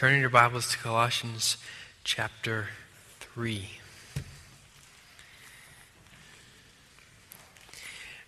[0.00, 1.58] Turning your Bibles to Colossians
[2.04, 2.68] chapter
[3.20, 3.68] 3.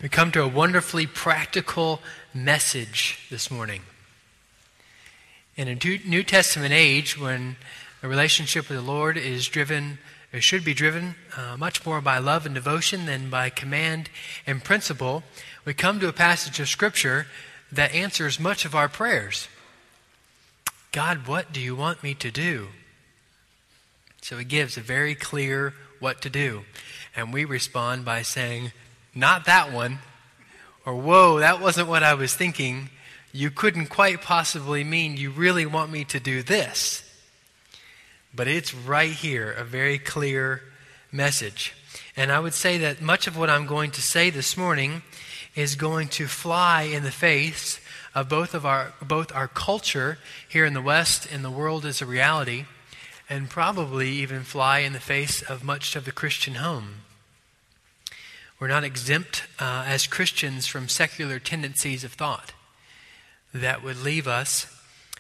[0.03, 2.03] We come to a wonderfully practical
[2.35, 3.81] message this morning.
[5.57, 7.57] In a New Testament age, when
[8.03, 9.97] a relationship with the Lord is driven,
[10.31, 14.11] or should be driven, uh, much more by love and devotion than by command
[14.47, 15.23] and principle,
[15.65, 17.29] we come to a passage of Scripture
[17.73, 19.49] that answers much of our prayers.
[20.93, 22.69] God, what do you want me to do?
[24.21, 26.65] So he gives a very clear what to do.
[27.17, 28.73] And we respond by saying,
[29.15, 29.99] Not that one.
[30.85, 32.91] Or, Whoa, that wasn't what I was thinking.
[33.33, 37.03] You couldn't quite possibly mean you really want me to do this.
[38.35, 40.63] But it's right here, a very clear
[41.11, 41.75] message.
[42.17, 45.03] And I would say that much of what I'm going to say this morning
[45.55, 47.81] is going to fly in the face
[48.15, 52.03] of both of our both our culture here in the West and the world as
[52.03, 52.67] a reality,
[53.29, 57.03] and probably even fly in the face of much of the Christian home.
[58.61, 62.53] We're not exempt uh, as Christians from secular tendencies of thought
[63.53, 64.67] that would leave us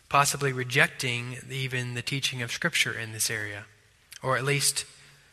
[0.08, 3.64] possibly rejecting even the teaching of Scripture in this area,
[4.22, 4.84] or at least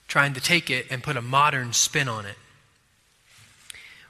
[0.07, 2.37] trying to take it and put a modern spin on it.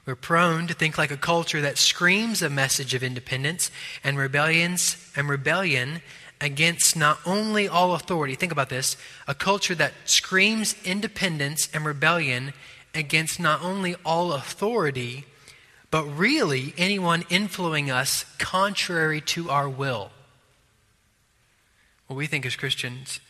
[0.06, 3.70] We're prone to think like a culture that screams a message of independence
[4.02, 6.00] and rebellions and rebellion
[6.40, 8.34] against not only all authority.
[8.34, 8.96] Think about this
[9.28, 12.54] a culture that screams independence and rebellion
[12.94, 15.24] against not only all authority,
[15.90, 20.10] but really anyone influencing us contrary to our will.
[22.06, 23.20] What we think as Christians,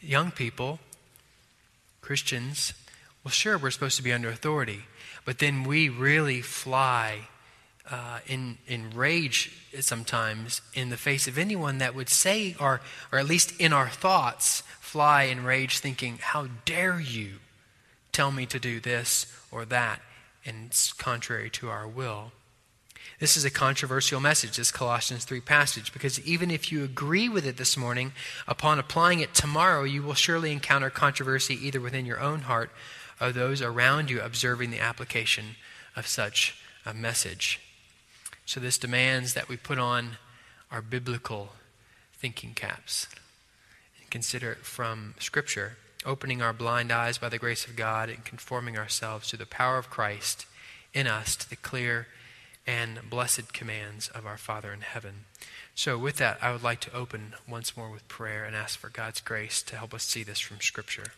[0.00, 0.78] young people,
[2.00, 2.74] Christians,
[3.24, 4.84] well, sure, we're supposed to be under authority.
[5.28, 7.28] But then we really fly
[7.90, 12.80] uh, in, in rage sometimes in the face of anyone that would say, or,
[13.12, 17.40] or at least in our thoughts, fly in rage thinking, How dare you
[18.10, 20.00] tell me to do this or that?
[20.46, 22.32] And it's contrary to our will.
[23.20, 27.44] This is a controversial message, this Colossians 3 passage, because even if you agree with
[27.44, 28.12] it this morning,
[28.46, 32.70] upon applying it tomorrow, you will surely encounter controversy either within your own heart
[33.20, 35.56] of those around you observing the application
[35.96, 37.60] of such a message.
[38.46, 40.16] So, this demands that we put on
[40.70, 41.50] our biblical
[42.14, 43.06] thinking caps
[44.00, 45.76] and consider it from Scripture,
[46.06, 49.78] opening our blind eyes by the grace of God and conforming ourselves to the power
[49.78, 50.46] of Christ
[50.94, 52.06] in us to the clear
[52.66, 55.24] and blessed commands of our Father in heaven.
[55.74, 58.88] So, with that, I would like to open once more with prayer and ask for
[58.88, 61.12] God's grace to help us see this from Scripture.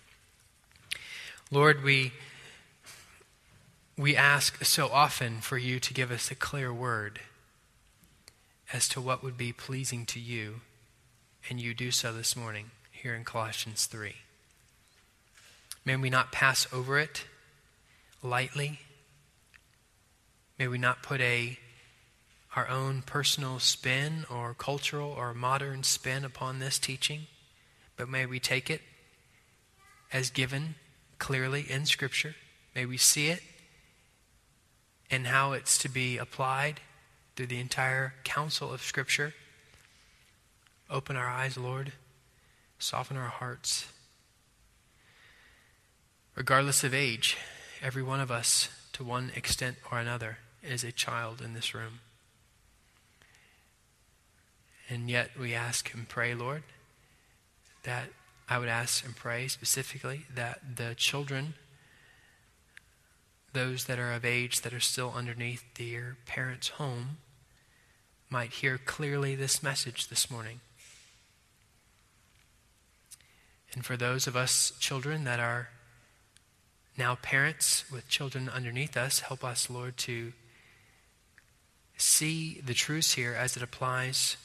[1.52, 2.12] Lord, we,
[3.98, 7.18] we ask so often for you to give us a clear word
[8.72, 10.60] as to what would be pleasing to you,
[11.48, 14.14] and you do so this morning here in Colossians 3.
[15.84, 17.24] May we not pass over it
[18.22, 18.78] lightly.
[20.56, 21.58] May we not put a
[22.54, 27.22] our own personal spin or cultural or modern spin upon this teaching,
[27.96, 28.82] but may we take it
[30.12, 30.76] as given
[31.20, 32.34] clearly in Scripture.
[32.74, 33.42] May we see it
[35.08, 36.80] and how it's to be applied
[37.36, 39.34] through the entire counsel of Scripture.
[40.90, 41.92] Open our eyes, Lord.
[42.80, 43.86] Soften our hearts.
[46.34, 47.36] Regardless of age,
[47.82, 52.00] every one of us, to one extent or another, is a child in this room.
[54.88, 56.62] And yet we ask and pray, Lord,
[57.82, 58.08] that
[58.50, 61.54] I would ask and pray specifically that the children,
[63.52, 67.18] those that are of age that are still underneath their parents' home,
[68.28, 70.58] might hear clearly this message this morning.
[73.72, 75.68] And for those of us children that are
[76.98, 80.32] now parents with children underneath us, help us, Lord, to
[81.96, 84.36] see the truths here as it applies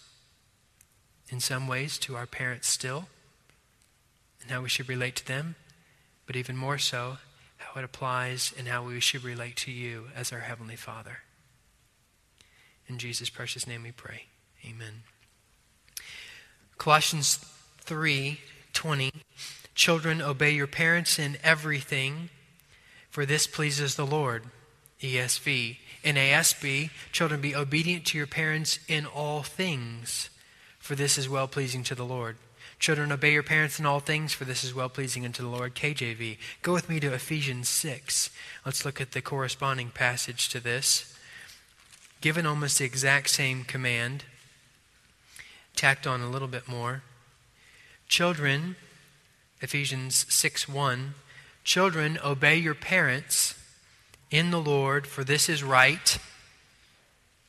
[1.29, 3.07] in some ways to our parents still
[4.45, 5.56] and how we should relate to them,
[6.27, 7.18] but even more so,
[7.57, 11.19] how it applies and how we should relate to you as our Heavenly Father.
[12.88, 14.25] In Jesus' precious name we pray.
[14.63, 15.01] Amen.
[16.77, 17.38] Colossians
[17.81, 18.39] 3
[18.74, 19.12] 20.
[19.74, 22.30] Children, obey your parents in everything,
[23.09, 24.44] for this pleases the Lord.
[25.01, 25.77] ESV.
[26.03, 30.30] In ASB, children, be obedient to your parents in all things,
[30.77, 32.38] for this is well pleasing to the Lord.
[32.80, 35.75] Children, obey your parents in all things, for this is well pleasing unto the Lord.
[35.75, 36.38] KJV.
[36.62, 38.30] Go with me to Ephesians 6.
[38.66, 41.18] Let's look at the corresponding passage to this.
[42.22, 44.25] Given almost the exact same command,
[45.75, 47.04] tacked on a little bit more.
[48.07, 48.75] Children,
[49.62, 51.16] Ephesians 6 1,
[51.63, 53.56] children, obey your parents
[54.31, 56.18] in the Lord, for this is right.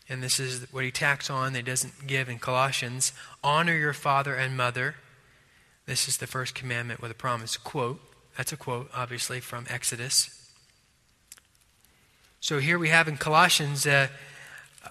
[0.09, 3.13] And this is what he tacks on that he doesn't give in Colossians.
[3.43, 4.95] Honor your father and mother.
[5.87, 7.57] This is the first commandment with a promise.
[7.57, 8.01] Quote.
[8.37, 10.51] That's a quote, obviously, from Exodus.
[12.41, 14.09] So here we have in Colossians uh,
[14.85, 14.91] a,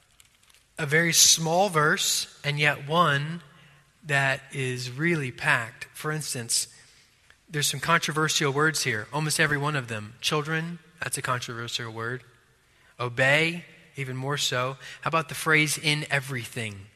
[0.80, 3.42] a very small verse, and yet one
[4.06, 5.86] that is really packed.
[5.94, 6.68] For instance,
[7.50, 10.15] there's some controversial words here, almost every one of them.
[10.21, 12.24] Children, that's a controversial word.
[13.00, 13.65] Obey,
[13.95, 14.77] even more so.
[15.01, 16.88] How about the phrase in everything?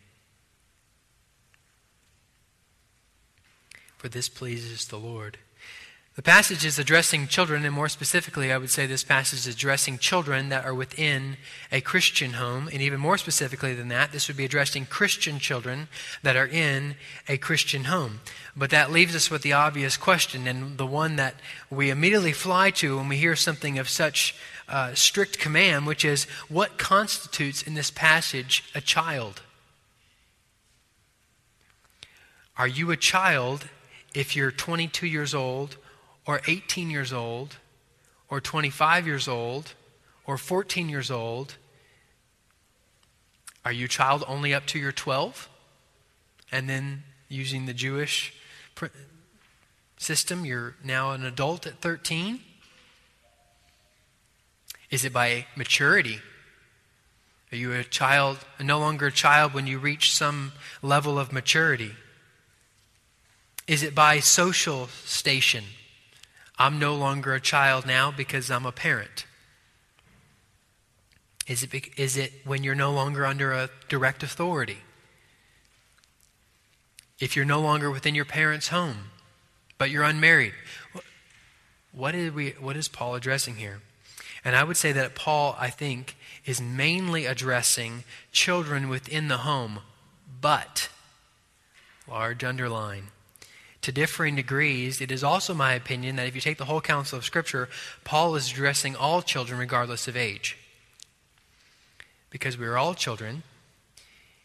[4.00, 5.38] For this pleases the Lord.
[6.16, 9.98] The passage is addressing children, and more specifically, I would say this passage is addressing
[9.98, 11.36] children that are within
[11.70, 12.70] a Christian home.
[12.72, 15.90] And even more specifically than that, this would be addressing Christian children
[16.24, 16.96] that are in
[17.28, 18.22] a Christian home.
[18.56, 21.36] But that leaves us with the obvious question, and the one that
[21.70, 24.34] we immediately fly to when we hear something of such
[24.70, 29.42] uh, strict command, which is what constitutes in this passage a child?
[32.58, 33.68] Are you a child
[34.14, 35.78] if you're 22 years old?
[36.30, 37.58] or 18 years old,
[38.30, 39.74] or 25 years old,
[40.28, 41.56] or 14 years old,
[43.66, 45.50] are you child only up to your 12?
[46.52, 48.32] And then using the Jewish
[49.98, 52.40] system, you're now an adult at 13?
[54.92, 56.20] Is it by maturity?
[57.52, 60.52] Are you a child, no longer a child when you reach some
[60.84, 61.94] level of maturity?
[63.70, 65.64] Is it by social station?
[66.58, 69.28] I'm no longer a child now because I'm a parent?
[71.48, 74.80] Is it, is it when you're no longer under a direct authority?
[77.20, 79.12] If you're no longer within your parents' home,
[79.78, 80.54] but you're unmarried?
[81.92, 83.82] What is, we, what is Paul addressing here?
[84.44, 89.82] And I would say that Paul, I think, is mainly addressing children within the home,
[90.42, 90.90] but,
[92.08, 93.10] large underline,
[93.82, 97.18] to differing degrees, it is also my opinion that if you take the whole counsel
[97.18, 97.70] of Scripture,
[98.04, 100.58] Paul is addressing all children regardless of age.
[102.30, 103.44] Because we are all children,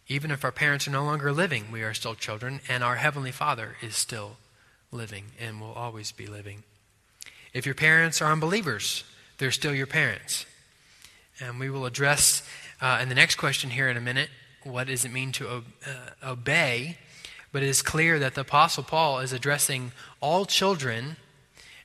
[0.07, 3.33] even if our parents are no longer living, we are still children, and our Heavenly
[3.33, 4.37] Father is still
[4.93, 6.63] living and will always be living.
[7.53, 9.05] If your parents are unbelievers,
[9.39, 10.47] they're still your parents.
[11.41, 12.43] And we will address
[12.81, 14.31] uh, in the next question here in a minute
[14.63, 15.63] what does it mean to uh,
[16.23, 16.99] obey
[17.55, 21.15] but it is clear that the Apostle Paul is addressing all children,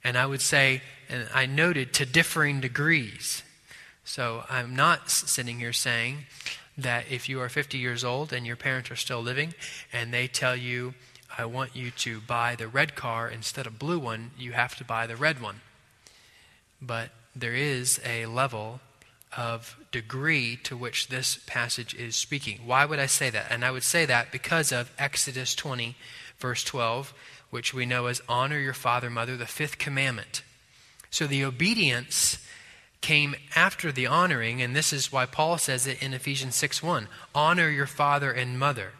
[0.04, 3.44] and I would say, and I noted, to differing degrees.
[4.04, 6.26] So I'm not sitting here saying
[6.76, 9.54] that if you are 50 years old and your parents are still living,
[9.94, 10.96] and they tell you,
[11.38, 14.84] I want you to buy the red car instead of blue one, you have to
[14.84, 15.62] buy the red one.
[16.82, 18.80] But there is a level
[19.36, 22.62] of degree to which this passage is speaking.
[22.66, 23.48] Why would I say that?
[23.50, 25.96] And I would say that because of Exodus 20,
[26.38, 27.14] verse 12,
[27.50, 30.44] which we know as honor your father and mother, the fifth commandment.
[31.10, 32.38] So the obedience
[33.02, 37.08] came after the honoring, and this is why Paul says it in Ephesians 6 1
[37.34, 38.92] honor your father and mother.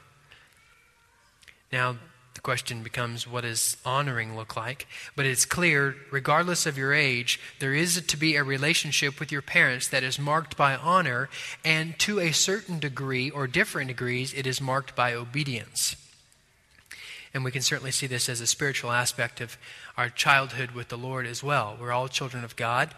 [1.72, 1.98] Now,
[2.40, 4.88] the question becomes what does honoring look like?
[5.14, 9.42] But it's clear, regardless of your age, there is to be a relationship with your
[9.42, 11.28] parents that is marked by honor,
[11.66, 15.98] and to a certain degree, or different degrees, it is marked by obedience.
[17.34, 19.58] And we can certainly see this as a spiritual aspect of
[19.98, 21.76] our childhood with the Lord as well.
[21.78, 22.96] We're all children of God,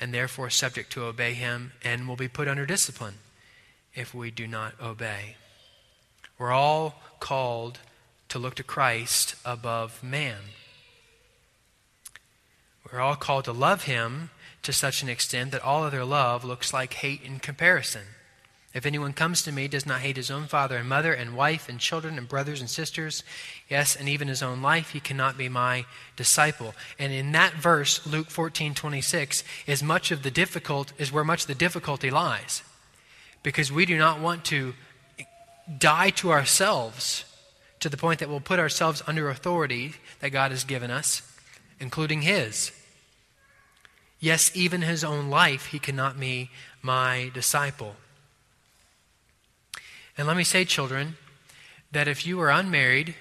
[0.00, 3.18] and therefore subject to obey Him, and will be put under discipline
[3.94, 5.36] if we do not obey.
[6.36, 7.78] We're all called
[8.32, 10.38] to look to Christ above man.
[12.90, 14.30] We're all called to love him
[14.62, 18.04] to such an extent that all other love looks like hate in comparison.
[18.72, 21.68] If anyone comes to me, does not hate his own father and mother and wife
[21.68, 23.22] and children and brothers and sisters,
[23.68, 25.84] yes, and even his own life, he cannot be my
[26.16, 26.74] disciple.
[26.98, 31.42] And in that verse, Luke 14, 26, is much of the difficult is where much
[31.42, 32.62] of the difficulty lies.
[33.42, 34.72] Because we do not want to
[35.78, 37.26] die to ourselves
[37.82, 41.20] to the point that we'll put ourselves under authority that God has given us,
[41.80, 42.70] including His.
[44.20, 47.96] Yes, even His own life, He cannot be my disciple.
[50.16, 51.16] And let me say, children,
[51.90, 53.16] that if you are unmarried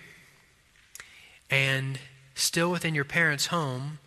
[1.50, 2.00] and
[2.36, 3.98] still within your parents' home,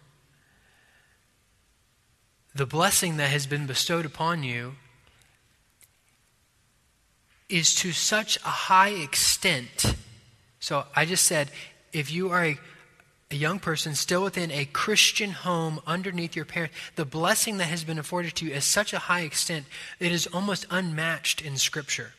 [2.54, 4.76] the blessing that has been bestowed upon you
[7.48, 9.96] is to such a high extent
[10.64, 11.50] so I just said,
[11.92, 12.58] if you are a,
[13.30, 17.84] a young person still within a Christian home underneath your parents, the blessing that has
[17.84, 19.66] been afforded to you is such a high extent,
[20.00, 22.14] it is almost unmatched in Scripture.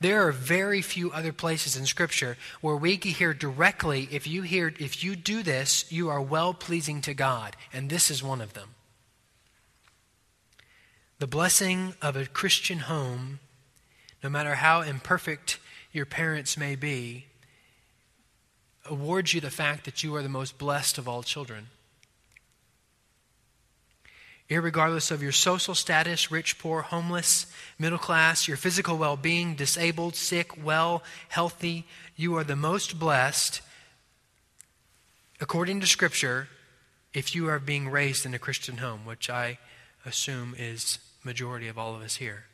[0.00, 4.42] There are very few other places in Scripture where we can hear directly if you
[4.42, 8.40] hear if you do this, you are well pleasing to God, and this is one
[8.40, 8.70] of them.
[11.20, 13.38] The blessing of a Christian home,
[14.24, 15.60] no matter how imperfect
[15.92, 17.26] your parents may be,
[18.86, 21.68] awards you the fact that you are the most blessed of all children.
[24.50, 27.46] Irregardless of your social status, rich, poor, homeless,
[27.78, 33.62] middle class, your physical well being, disabled, sick, well, healthy, you are the most blessed,
[35.40, 36.48] according to Scripture,
[37.14, 39.58] if you are being raised in a Christian home, which I
[40.04, 42.44] assume is majority of all of us here.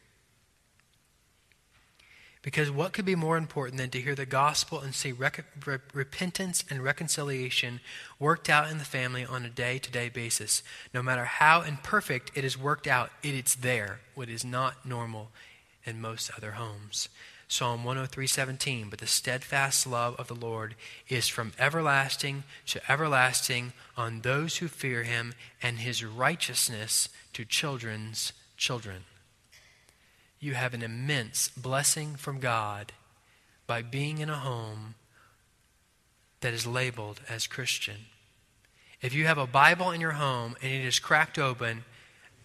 [2.42, 5.78] Because what could be more important than to hear the gospel and see rec- re-
[5.92, 7.80] repentance and reconciliation
[8.18, 10.62] worked out in the family on a day to day basis?
[10.94, 15.30] No matter how imperfect it is worked out, it is there, what is not normal
[15.85, 17.11] in most other homes.
[17.47, 20.76] Psalm 103:17 But the steadfast love of the Lord
[21.09, 28.32] is from everlasting to everlasting on those who fear him and his righteousness to children's
[28.56, 29.04] children
[30.40, 32.92] you have an immense blessing from God
[33.66, 34.94] by being in a home
[36.40, 38.06] that is labeled as Christian.
[39.02, 41.85] If you have a Bible in your home and it is cracked open,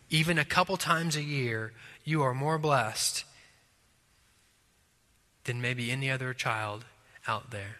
[0.09, 1.71] even a couple times a year,
[2.03, 3.23] you are more blessed
[5.45, 6.85] than maybe any other child
[7.27, 7.77] out there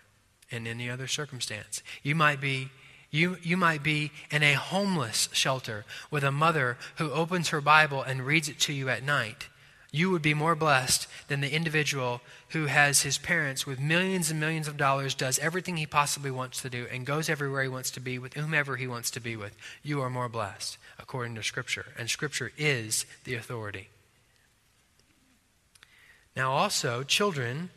[0.50, 1.84] in any other circumstance.
[2.04, 2.70] You might be
[3.12, 8.02] you, you might be in a homeless shelter with a mother who opens her Bible
[8.02, 9.48] and reads it to you at night
[9.96, 14.40] you would be more blessed than the individual who has his parents with millions and
[14.40, 17.92] millions of dollars, does everything he possibly wants to do, and goes everywhere he wants
[17.92, 19.56] to be with whomever he wants to be with.
[19.84, 21.86] You are more blessed, according to Scripture.
[21.98, 23.88] And Scripture is the authority.
[26.36, 27.70] Now, also, children,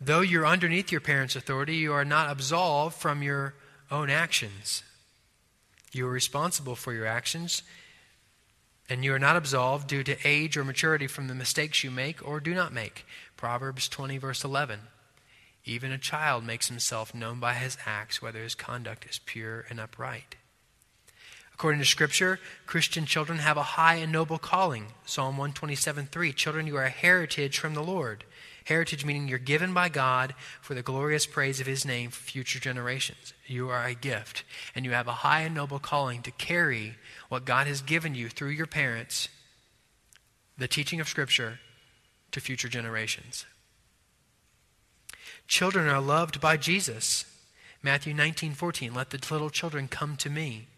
[0.00, 3.54] though you're underneath your parents' authority, you are not absolved from your
[3.90, 4.82] own actions.
[5.92, 7.62] You are responsible for your actions
[8.90, 12.26] and you are not absolved due to age or maturity from the mistakes you make
[12.26, 13.06] or do not make.
[13.36, 14.80] Proverbs 20, verse 11.
[15.64, 19.78] Even a child makes himself known by his acts, whether his conduct is pure and
[19.78, 20.34] upright.
[21.54, 24.86] According to Scripture, Christian children have a high and noble calling.
[25.04, 26.32] Psalm 127, 3.
[26.32, 28.24] Children, you are a heritage from the Lord.
[28.64, 32.58] Heritage meaning you're given by God for the glorious praise of His name for future
[32.58, 33.32] generations.
[33.46, 36.96] You are a gift, and you have a high and noble calling to carry
[37.28, 39.28] what God has given you through your parents,
[40.58, 41.60] the teaching of Scripture,
[42.32, 43.46] to future generations.
[45.48, 47.24] Children are loved by Jesus.
[47.82, 48.94] Matthew 19, 14.
[48.94, 50.68] Let the little children come to me.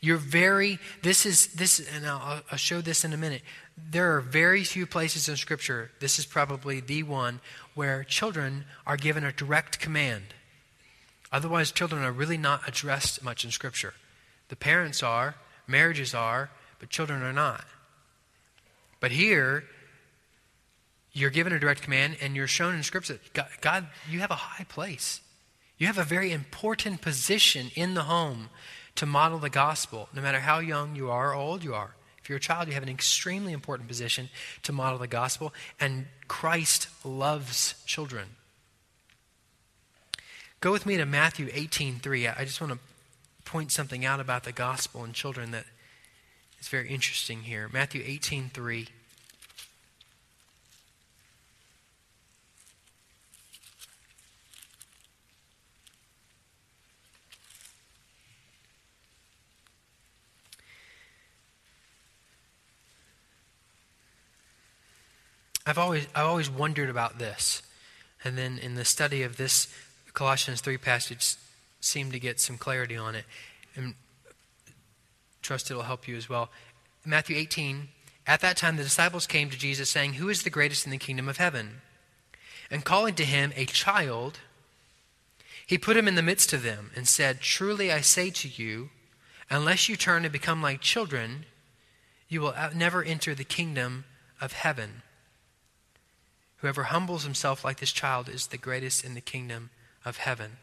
[0.00, 3.42] You're very, this is, this, and I'll, I'll show this in a minute.
[3.76, 7.40] There are very few places in Scripture, this is probably the one,
[7.74, 10.34] where children are given a direct command.
[11.32, 13.94] Otherwise, children are really not addressed much in Scripture.
[14.48, 17.64] The parents are, marriages are, but children are not.
[19.00, 19.64] But here,
[21.12, 24.36] you're given a direct command and you're shown in Scripture God, God, you have a
[24.36, 25.20] high place.
[25.78, 28.50] You have a very important position in the home
[29.00, 31.94] to model the gospel, no matter how young you are or old you are.
[32.22, 34.28] If you're a child, you have an extremely important position
[34.62, 38.36] to model the gospel, and Christ loves children.
[40.60, 42.28] Go with me to Matthew 18:3.
[42.28, 42.78] I just want to
[43.46, 45.64] point something out about the gospel and children that
[46.60, 47.70] is very interesting here.
[47.72, 48.90] Matthew 18:3.
[65.70, 67.62] I've always, I've always wondered about this.
[68.24, 69.72] And then in the study of this
[70.14, 71.36] Colossians 3 passage,
[71.80, 73.24] seemed to get some clarity on it.
[73.76, 73.94] And
[75.42, 76.50] trust it'll help you as well.
[77.04, 77.86] Matthew 18,
[78.26, 80.98] at that time the disciples came to Jesus, saying, Who is the greatest in the
[80.98, 81.82] kingdom of heaven?
[82.68, 84.40] And calling to him a child,
[85.64, 88.90] he put him in the midst of them and said, Truly I say to you,
[89.48, 91.44] unless you turn and become like children,
[92.28, 94.04] you will never enter the kingdom
[94.40, 95.02] of heaven.
[96.60, 99.70] Whoever humbles himself like this child is the greatest in the kingdom
[100.04, 100.58] of heaven.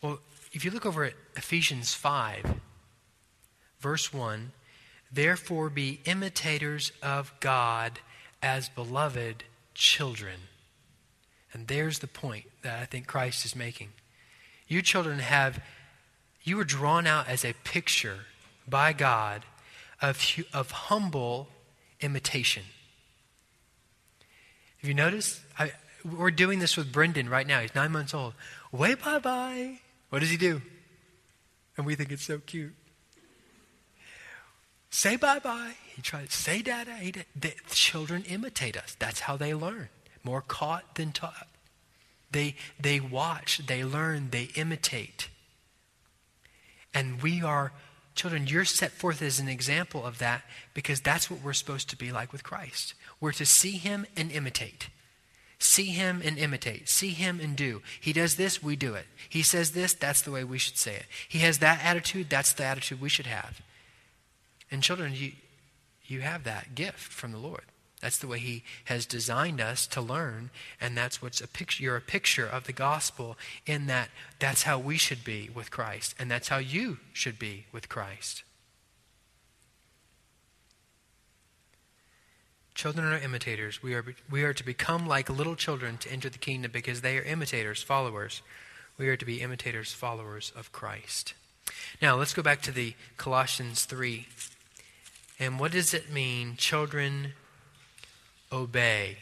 [0.00, 0.20] Well,
[0.52, 2.60] if you look over at Ephesians 5,
[3.80, 4.52] verse 1,
[5.10, 7.98] therefore be imitators of God
[8.42, 10.40] as beloved children.
[11.52, 13.90] And there's the point that I think Christ is making.
[14.68, 15.62] You children have,
[16.42, 18.20] you were drawn out as a picture
[18.68, 19.44] by God
[20.00, 21.48] of, of humble
[22.00, 22.64] imitation.
[24.82, 25.40] Have you noticed?
[25.56, 25.70] I,
[26.04, 27.60] we're doing this with Brendan right now.
[27.60, 28.34] He's nine months old.
[28.72, 29.78] Way bye bye.
[30.10, 30.60] What does he do?
[31.76, 32.74] And we think it's so cute.
[34.90, 35.74] Say bye bye.
[35.94, 36.96] He tries to say dada.
[36.96, 38.96] He, the children imitate us.
[38.98, 39.88] That's how they learn.
[40.24, 41.48] More caught than taught.
[42.32, 45.28] They, they watch, they learn, they imitate.
[46.94, 47.72] And we are,
[48.14, 50.42] children, you're set forth as an example of that
[50.74, 52.94] because that's what we're supposed to be like with Christ.
[53.22, 54.88] We're to see him and imitate.
[55.60, 56.88] See him and imitate.
[56.88, 57.80] See him and do.
[58.00, 59.06] He does this, we do it.
[59.28, 61.06] He says this, that's the way we should say it.
[61.28, 63.62] He has that attitude, that's the attitude we should have.
[64.72, 65.32] And children, you,
[66.04, 67.62] you have that gift from the Lord.
[68.00, 70.50] That's the way He has designed us to learn,
[70.80, 71.84] and that's what's a picture.
[71.84, 74.08] You're a picture of the gospel in that
[74.40, 78.42] that's how we should be with Christ, and that's how you should be with Christ.
[82.82, 83.80] Children are imitators.
[83.80, 87.16] We are, we are to become like little children to enter the kingdom because they
[87.16, 88.42] are imitators, followers.
[88.98, 91.34] We are to be imitators, followers of Christ.
[92.02, 94.26] Now, let's go back to the Colossians 3.
[95.38, 97.34] And what does it mean, children
[98.50, 99.16] obey?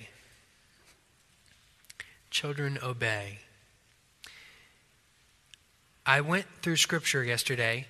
[2.31, 3.40] Children obey.
[6.07, 7.88] I went through Scripture yesterday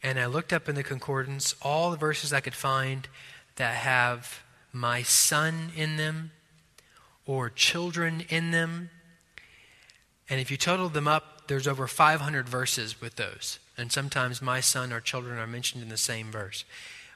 [0.00, 3.08] and I looked up in the concordance all the verses I could find
[3.56, 6.32] that have my son in them
[7.26, 8.90] or children in them.
[10.28, 13.58] And if you total them up, there's over 500 verses with those.
[13.76, 16.64] And sometimes my son or children are mentioned in the same verse.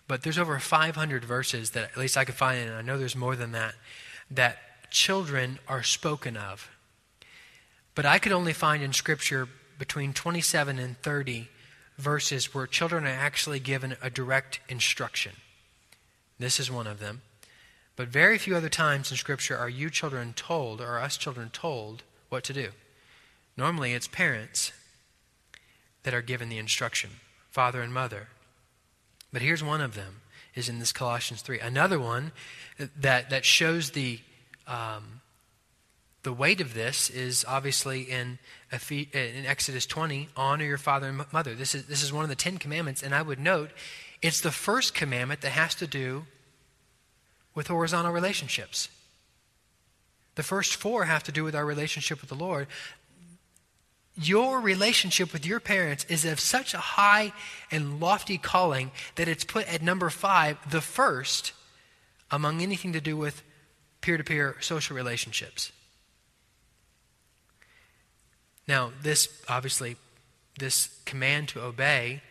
[0.09, 3.17] But there's over 500 verses that at least I could find, and I know there's
[3.17, 3.75] more than that,
[4.31, 4.59] that
[4.91, 6.71] children are spoken of.
[7.95, 9.49] But I could only find in Scripture
[9.79, 11.49] between 27 and 30
[11.99, 15.33] verses where children are actually given a direct instruction.
[16.39, 17.23] This is one of them.
[17.97, 22.03] But very few other times in Scripture are you children told, or us children told,
[22.29, 22.69] what to do.
[23.57, 24.73] Normally it's parents
[26.03, 27.11] that are given the instruction,
[27.51, 28.29] father and mother.
[29.33, 30.21] But here's one of them
[30.55, 31.59] is in this Colossians 3.
[31.61, 32.33] Another one
[32.99, 34.21] that, that shows the,
[34.67, 35.21] um,
[36.23, 38.39] the weight of this is obviously in,
[38.73, 41.55] in Exodus 20 honor your father and mother.
[41.55, 43.71] This is, this is one of the Ten Commandments, and I would note
[44.23, 46.25] it's the first commandment that has to do
[47.57, 48.89] with horizontal relationships.
[50.37, 52.69] The first four have to do with our relationship with the Lord
[54.17, 57.33] your relationship with your parents is of such a high
[57.71, 61.53] and lofty calling that it's put at number five, the first
[62.31, 63.43] among anything to do with
[64.01, 65.71] peer to peer social relationships.
[68.67, 69.97] Now, this obviously,
[70.59, 72.23] this command to obey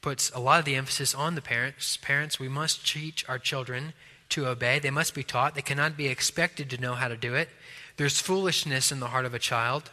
[0.00, 1.98] puts a lot of the emphasis on the parents.
[1.98, 3.92] Parents, we must teach our children
[4.30, 4.78] to obey.
[4.78, 5.54] They must be taught.
[5.54, 7.48] They cannot be expected to know how to do it.
[7.96, 9.90] There's foolishness in the heart of a child.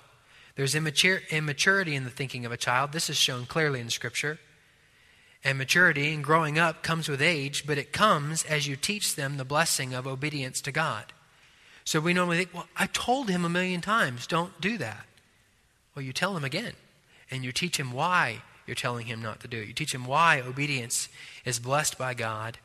[0.56, 2.92] There's immature, immaturity in the thinking of a child.
[2.92, 4.40] This is shown clearly in Scripture.
[5.44, 9.38] And maturity and growing up comes with age, but it comes as you teach them
[9.38, 11.14] the blessing of obedience to God.
[11.84, 15.06] So we normally think, well, I told him a million times, don't do that.
[15.94, 16.74] Well, you tell him again,
[17.30, 19.68] and you teach him why you're telling him not to do it.
[19.68, 21.10] You teach him why obedience
[21.46, 22.58] is blessed by God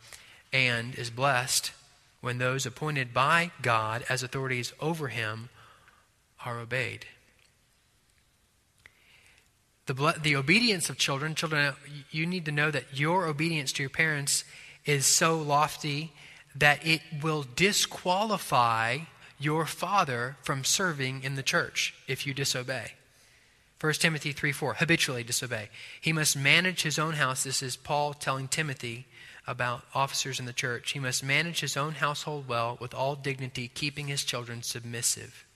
[0.52, 1.72] and is blessed
[2.20, 5.48] when those appointed by God as authorities over him
[6.44, 7.06] are obeyed.
[9.86, 11.74] The, the obedience of children, children,
[12.10, 14.44] you need to know that your obedience to your parents
[14.84, 16.12] is so lofty
[16.54, 18.98] that it will disqualify
[19.38, 22.92] your father from serving in the church if you disobey.
[23.80, 25.70] 1 Timothy 3 4, habitually disobey.
[26.00, 27.44] He must manage his own house.
[27.44, 29.06] This is Paul telling Timothy
[29.46, 30.92] about officers in the church.
[30.92, 35.46] He must manage his own household well with all dignity, keeping his children submissive.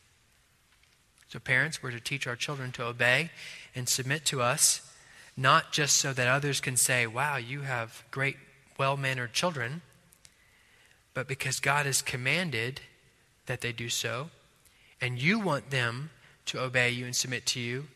[1.29, 3.31] So, parents, we're to teach our children to obey
[3.75, 4.81] and submit to us,
[5.37, 8.37] not just so that others can say, wow, you have great,
[8.79, 9.83] well mannered children,
[11.13, 12.81] but because God has commanded
[13.47, 14.31] that they do so,
[15.01, 16.11] and you want them
[16.47, 17.87] to obey you and submit to you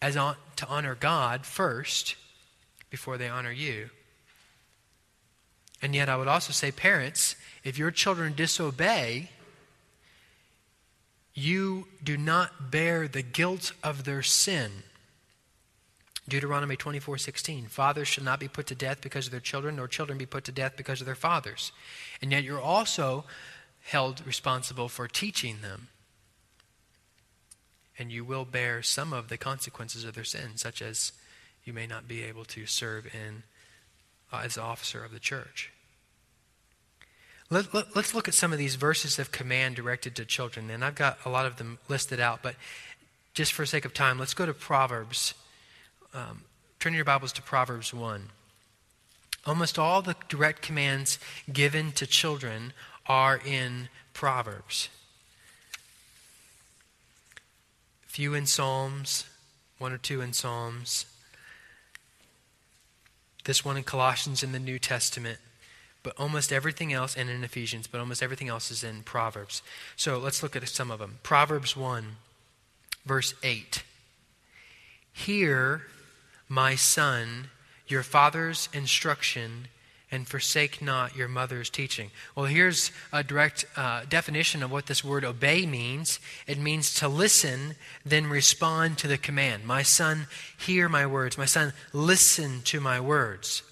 [0.00, 2.16] as on, to honor God first
[2.90, 3.90] before they honor you.
[5.84, 9.28] And yet, I would also say, parents, if your children disobey,
[11.34, 14.84] you do not bear the guilt of their sin.
[16.26, 20.16] Deuteronomy 24:16 Fathers shall not be put to death because of their children nor children
[20.16, 21.70] be put to death because of their fathers.
[22.22, 23.26] And yet you're also
[23.82, 25.88] held responsible for teaching them.
[27.98, 31.12] and you will bear some of the consequences of their sin, such as
[31.62, 33.42] you may not be able to serve in
[34.34, 35.70] uh, as officer of the church.
[37.50, 40.70] Let, let, let's look at some of these verses of command directed to children.
[40.70, 42.56] And I've got a lot of them listed out, but
[43.34, 45.34] just for sake of time, let's go to Proverbs.
[46.12, 46.42] Um,
[46.80, 48.28] turn your Bibles to Proverbs 1.
[49.46, 51.18] Almost all the direct commands
[51.52, 52.72] given to children
[53.06, 54.88] are in Proverbs.
[58.06, 59.26] Few in Psalms,
[59.78, 61.04] one or two in Psalms.
[63.44, 65.38] This one in Colossians in the New Testament.
[66.02, 69.62] But almost everything else, and in Ephesians, but almost everything else is in Proverbs.
[69.96, 71.18] So let's look at some of them.
[71.22, 72.16] Proverbs 1,
[73.06, 73.82] verse 8.
[75.12, 75.82] Hear,
[76.48, 77.48] my son,
[77.86, 79.68] your father's instruction
[80.14, 82.12] and forsake not your mother's teaching.
[82.36, 87.08] Well, here's a direct uh, definition of what this word obey means it means to
[87.08, 87.74] listen,
[88.06, 89.66] then respond to the command.
[89.66, 91.36] My son, hear my words.
[91.36, 93.64] My son, listen to my words.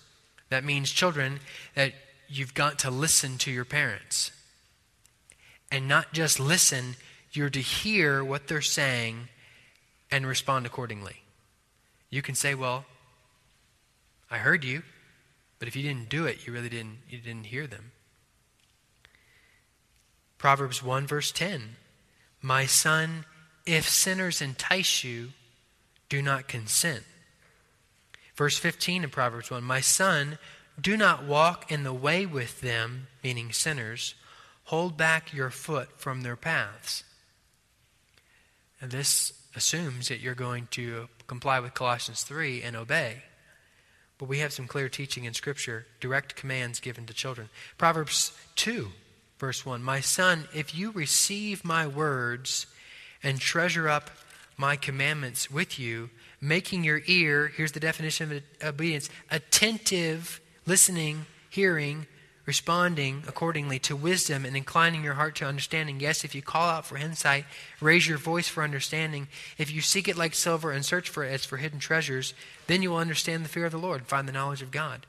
[0.51, 1.39] That means, children,
[1.77, 1.95] that
[2.29, 4.33] you've got to listen to your parents.
[5.71, 6.97] And not just listen,
[7.33, 9.29] you're to hear what they're saying
[10.11, 11.23] and respond accordingly.
[12.11, 12.85] You can say, Well,
[14.31, 14.83] I heard you.
[15.63, 17.93] But if you didn't do it, you really didn't you didn't hear them.
[20.37, 21.77] Proverbs 1 verse 10.
[22.41, 23.27] My son,
[23.65, 25.29] if sinners entice you,
[26.09, 27.05] do not consent.
[28.35, 30.39] Verse 15 in Proverbs 1 My son,
[30.81, 34.17] do not walk in the way with them, meaning sinners.
[34.65, 37.05] Hold back your foot from their paths.
[38.81, 43.23] And this assumes that you're going to comply with Colossians 3 and obey.
[44.23, 47.49] But we have some clear teaching in Scripture, direct commands given to children.
[47.77, 48.87] Proverbs 2,
[49.41, 52.69] verse 1 My son, if you receive my words
[53.21, 54.13] and treasure up
[54.57, 56.09] my commandments with you,
[56.41, 62.07] making your ear, here's the definition of obedience, attentive, listening, hearing,
[62.45, 66.01] responding accordingly to wisdom and inclining your heart to understanding.
[66.01, 67.45] Yes, if you call out for insight,
[67.81, 69.29] raise your voice for understanding.
[69.59, 72.35] If you seek it like silver and search for it as for hidden treasures,
[72.67, 75.07] then you will understand the fear of the Lord, and find the knowledge of God.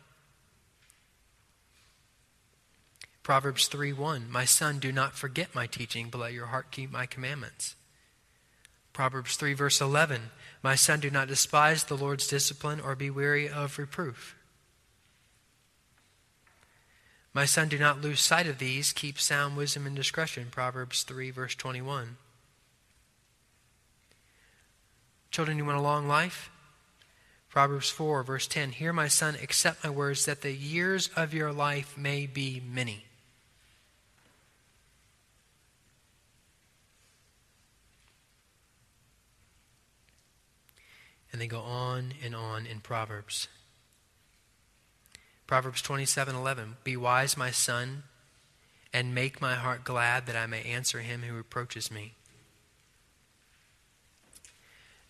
[3.24, 6.91] Proverbs 3 1 My son, do not forget my teaching, but let your heart keep
[6.91, 7.76] my commandments.
[8.91, 10.30] Proverbs 3 verse 11
[10.62, 14.36] My son, do not despise the Lord's discipline or be weary of reproof.
[17.34, 18.93] My son, do not lose sight of these.
[18.93, 20.50] Keep sound wisdom and discretion.
[20.52, 22.17] Proverbs 3, verse 21.
[25.32, 26.52] Children, you want a long life?
[27.50, 28.72] Proverbs 4, verse 10.
[28.74, 33.06] Hear, my son, accept my words, that the years of your life may be many.
[41.32, 43.48] And they go on and on in Proverbs.
[45.54, 48.06] Proverbs 27:11 Be wise, my son,
[48.92, 52.16] and make my heart glad that I may answer him who reproaches me.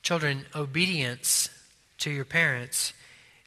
[0.02, 1.48] Children, obedience
[2.00, 2.92] to your parents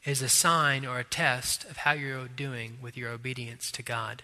[0.06, 4.22] is a sign or a test of how you're doing with your obedience to God.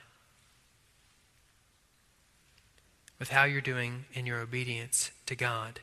[3.18, 5.80] With how you're doing in your obedience to God.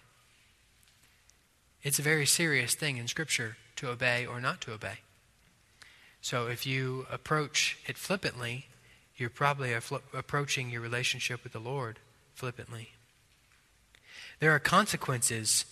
[1.84, 5.02] It's a very serious thing in Scripture to obey or not to obey.
[6.22, 8.68] So if you approach it flippantly,
[9.18, 12.00] you're probably approaching your relationship with the Lord
[12.34, 12.90] flippantly.
[14.40, 15.66] There are consequences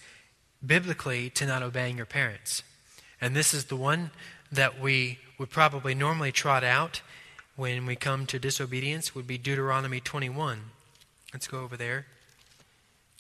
[0.66, 2.64] biblically to not obeying your parents.
[3.22, 4.12] And this is the one
[4.52, 7.02] that we would probably normally trot out
[7.56, 10.60] when we come to disobedience would be Deuteronomy 21.
[11.34, 12.06] Let's go over there.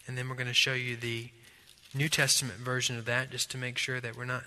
[0.08, 1.30] And then we're going to show you the
[1.94, 4.44] New Testament version of that just to make sure that we're not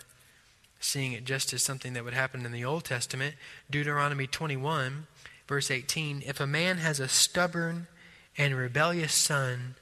[0.80, 3.34] seeing it just as something that would happen in the Old Testament.
[3.70, 5.06] Deuteronomy 21,
[5.46, 7.86] verse 18 If a man has a stubborn
[8.36, 9.76] and rebellious son,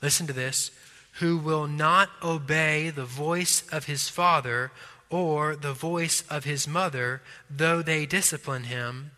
[0.00, 0.70] listen to this,
[1.14, 4.70] who will not obey the voice of his father
[5.10, 9.10] or the voice of his mother, though they discipline him,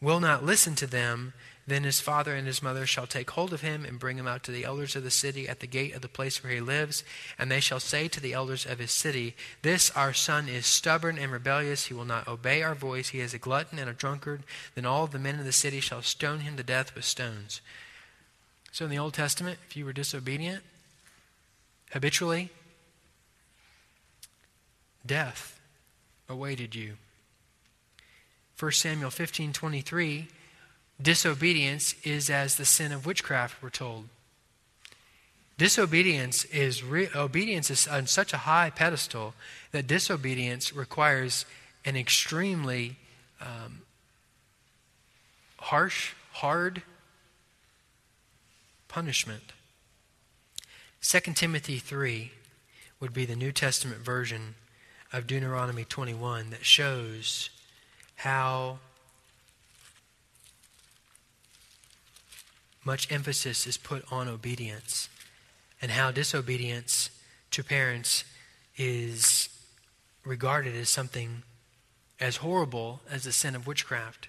[0.00, 1.34] will not listen to them,
[1.72, 4.42] then his father and his mother shall take hold of him and bring him out
[4.44, 7.04] to the elders of the city at the gate of the place where he lives.
[7.38, 11.18] And they shall say to the elders of his city, This our son is stubborn
[11.18, 11.86] and rebellious.
[11.86, 13.10] He will not obey our voice.
[13.10, 14.42] He is a glutton and a drunkard.
[14.74, 17.60] Then all the men of the city shall stone him to death with stones.
[18.72, 20.62] So in the Old Testament, if you were disobedient
[21.92, 22.50] habitually,
[25.06, 25.60] death
[26.28, 26.96] awaited you.
[28.58, 30.28] 1 Samuel 15 23
[31.02, 34.08] Disobedience is as the sin of witchcraft, we're told.
[35.58, 39.34] Disobedience is re- obedience is on such a high pedestal
[39.72, 41.44] that disobedience requires
[41.84, 42.96] an extremely
[43.40, 43.82] um,
[45.58, 46.82] harsh, hard
[48.88, 49.52] punishment.
[51.02, 52.30] 2 Timothy 3
[53.00, 54.54] would be the New Testament version
[55.12, 57.50] of Deuteronomy 21 that shows
[58.16, 58.78] how
[62.84, 65.08] much emphasis is put on obedience
[65.80, 67.10] and how disobedience
[67.50, 68.24] to parents
[68.76, 69.48] is
[70.24, 71.42] regarded as something
[72.20, 74.28] as horrible as the sin of witchcraft.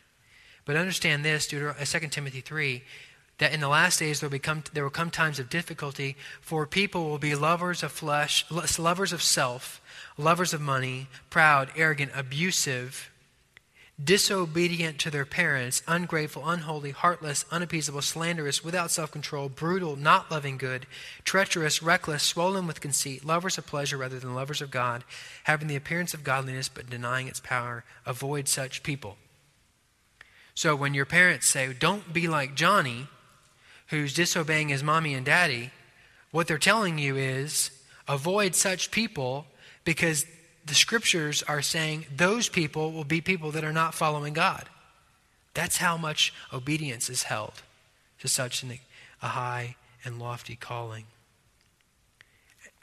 [0.66, 2.84] But understand this, 2 uh, Timothy 3,
[3.38, 4.40] that in the last days there will,
[4.74, 8.46] there will come times of difficulty, for people will be lovers of flesh,
[8.80, 9.82] lovers of self,
[10.18, 13.12] lovers of money, proud, arrogant, abusive,
[14.02, 20.58] disobedient to their parents, ungrateful, unholy, heartless, unappeasable, slanderous, without self control, brutal, not loving
[20.58, 20.86] good,
[21.24, 25.04] treacherous, reckless, swollen with conceit, lovers of pleasure rather than lovers of God,
[25.44, 27.84] having the appearance of godliness but denying its power.
[28.06, 29.18] Avoid such people.
[30.56, 33.08] So when your parents say, don't be like Johnny,
[33.88, 35.72] who's disobeying his mommy and daddy,
[36.32, 37.72] what they're telling you is
[38.08, 39.46] avoid such people
[39.84, 40.26] because
[40.66, 44.70] the scriptures are saying those people will be people that are not following God.
[45.54, 47.62] That's how much obedience is held
[48.20, 48.80] to such an,
[49.22, 51.06] a high and lofty calling.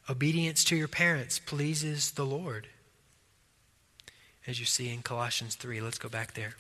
[0.09, 2.69] Obedience to your parents pleases the Lord.
[4.47, 5.81] As you see in Colossians 3.
[5.81, 6.55] Let's go back there.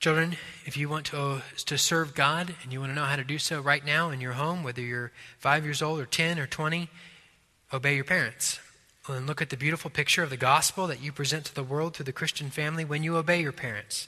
[0.00, 3.24] Children, if you want to, to serve God and you want to know how to
[3.24, 6.46] do so right now in your home, whether you're five years old or 10 or
[6.46, 6.88] 20,
[7.72, 8.60] obey your parents.
[9.08, 11.94] And look at the beautiful picture of the gospel that you present to the world
[11.94, 14.06] through the Christian family when you obey your parents.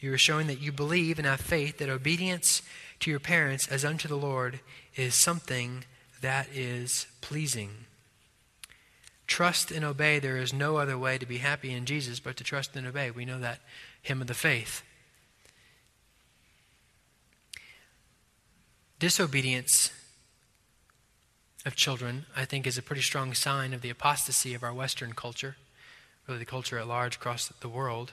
[0.00, 2.60] You are showing that you believe and have faith that obedience
[2.98, 4.58] to your parents as unto the Lord
[4.96, 5.84] is something
[6.20, 7.70] that is pleasing.
[9.28, 10.18] Trust and obey.
[10.18, 13.12] There is no other way to be happy in Jesus but to trust and obey.
[13.12, 13.60] We know that
[14.02, 14.82] hymn of the faith.
[18.98, 19.90] Disobedience
[21.64, 25.12] of children, I think, is a pretty strong sign of the apostasy of our Western
[25.12, 25.56] culture,
[26.26, 28.12] really the culture at large across the world,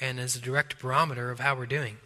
[0.00, 1.96] and is a direct barometer of how we're doing.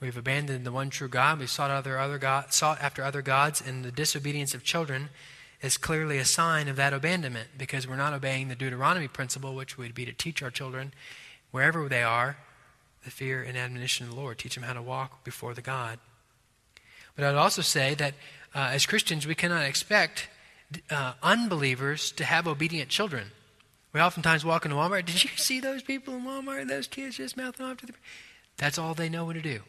[0.00, 1.40] We've abandoned the one true God.
[1.40, 5.08] We've sought, other, other God, sought after other gods, and the disobedience of children
[5.60, 9.76] is clearly a sign of that abandonment because we're not obeying the Deuteronomy principle, which
[9.76, 10.92] would be to teach our children
[11.50, 12.36] wherever they are,
[13.04, 14.38] the fear and admonition of the Lord.
[14.38, 15.98] Teach them how to walk before the God.
[17.16, 18.14] But I'd also say that
[18.54, 20.28] uh, as Christians, we cannot expect
[20.90, 23.32] uh, unbelievers to have obedient children.
[23.92, 25.06] We oftentimes walk into Walmart.
[25.06, 26.68] Did you see those people in Walmart?
[26.68, 27.94] Those kids just mouthing off to the.
[28.56, 29.60] That's all they know what to do.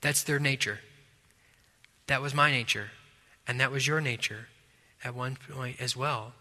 [0.00, 0.80] That's their nature.
[2.06, 2.90] That was my nature.
[3.46, 4.48] And that was your nature
[5.04, 6.32] at one point as well.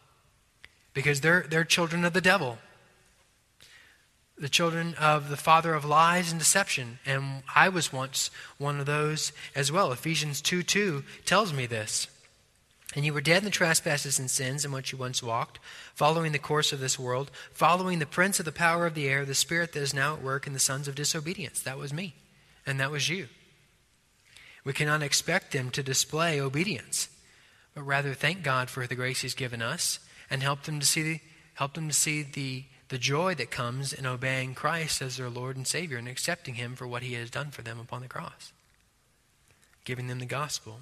[0.93, 2.59] Because they're, they're children of the devil
[4.39, 6.99] the children of the father of lies and deception.
[7.05, 9.91] And I was once one of those as well.
[9.91, 12.07] Ephesians 2 2 tells me this.
[12.95, 15.59] And you were dead in the trespasses and sins in which you once walked,
[15.93, 19.25] following the course of this world, following the prince of the power of the air,
[19.25, 21.61] the spirit that is now at work in the sons of disobedience.
[21.61, 22.15] That was me,
[22.65, 23.27] and that was you.
[24.63, 27.09] We cannot expect them to display obedience,
[27.75, 29.99] but rather thank God for the grace He's given us
[30.29, 31.19] and help them to see the,
[31.53, 35.55] help them to see the the joy that comes in obeying Christ as their Lord
[35.55, 38.51] and Savior and accepting Him for what He has done for them upon the cross,
[39.85, 40.81] giving them the gospel.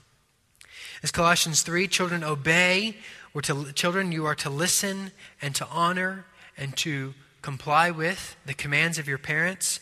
[1.03, 2.95] As Colossians 3, children obey,
[3.33, 6.25] or to, children, you are to listen and to honor
[6.57, 9.79] and to comply with the commands of your parents.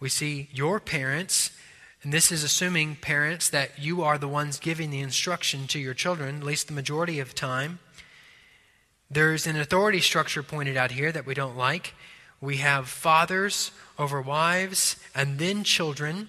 [0.00, 1.50] We see your parents,
[2.02, 5.94] and this is assuming parents that you are the ones giving the instruction to your
[5.94, 7.78] children, at least the majority of time.
[9.10, 11.94] There's an authority structure pointed out here that we don't like.
[12.40, 16.28] We have fathers over wives and then children.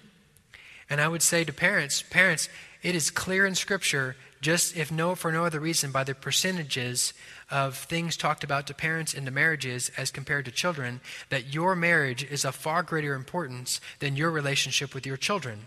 [0.88, 2.48] And I would say to parents, parents,
[2.82, 7.12] it is clear in Scripture, just if no for no other reason, by the percentages
[7.50, 11.76] of things talked about to parents and to marriages as compared to children, that your
[11.76, 15.66] marriage is of far greater importance than your relationship with your children.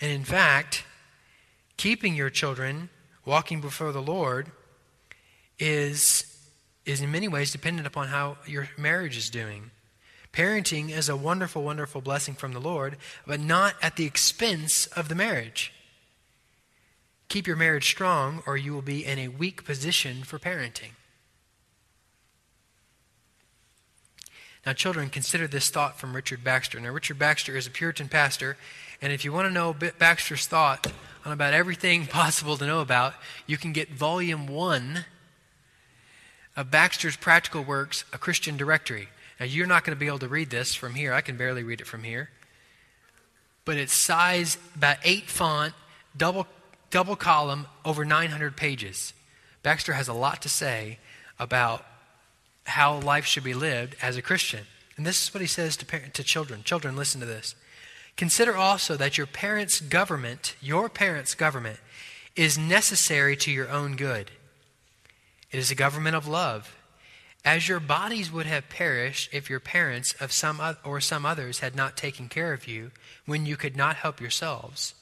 [0.00, 0.84] And in fact,
[1.76, 2.88] keeping your children
[3.26, 4.50] walking before the Lord
[5.58, 6.24] is,
[6.84, 9.70] is in many ways dependent upon how your marriage is doing.
[10.32, 15.08] Parenting is a wonderful, wonderful blessing from the Lord, but not at the expense of
[15.08, 15.72] the marriage.
[17.28, 20.92] Keep your marriage strong, or you will be in a weak position for parenting.
[24.64, 26.78] Now, children, consider this thought from Richard Baxter.
[26.78, 28.56] Now, Richard Baxter is a Puritan pastor,
[29.00, 30.86] and if you want to know Baxter's thought
[31.24, 33.14] on about everything possible to know about,
[33.46, 35.04] you can get volume one
[36.56, 39.08] of Baxter's Practical Works, A Christian Directory.
[39.40, 41.12] Now, you're not going to be able to read this from here.
[41.12, 42.30] I can barely read it from here.
[43.64, 45.74] But it's size about eight font,
[46.16, 46.46] double,
[46.90, 49.12] double column, over 900 pages.
[49.62, 50.98] Baxter has a lot to say
[51.38, 51.84] about
[52.64, 54.66] how life should be lived as a Christian.
[54.96, 56.62] And this is what he says to, parents, to children.
[56.62, 57.54] Children, listen to this.
[58.16, 61.80] Consider also that your parents' government, your parents' government,
[62.36, 64.30] is necessary to your own good.
[65.52, 66.74] It is a government of love.
[67.44, 71.76] As your bodies would have perished if your parents of some or some others had
[71.76, 72.90] not taken care of you
[73.26, 74.94] when you could not help yourselves,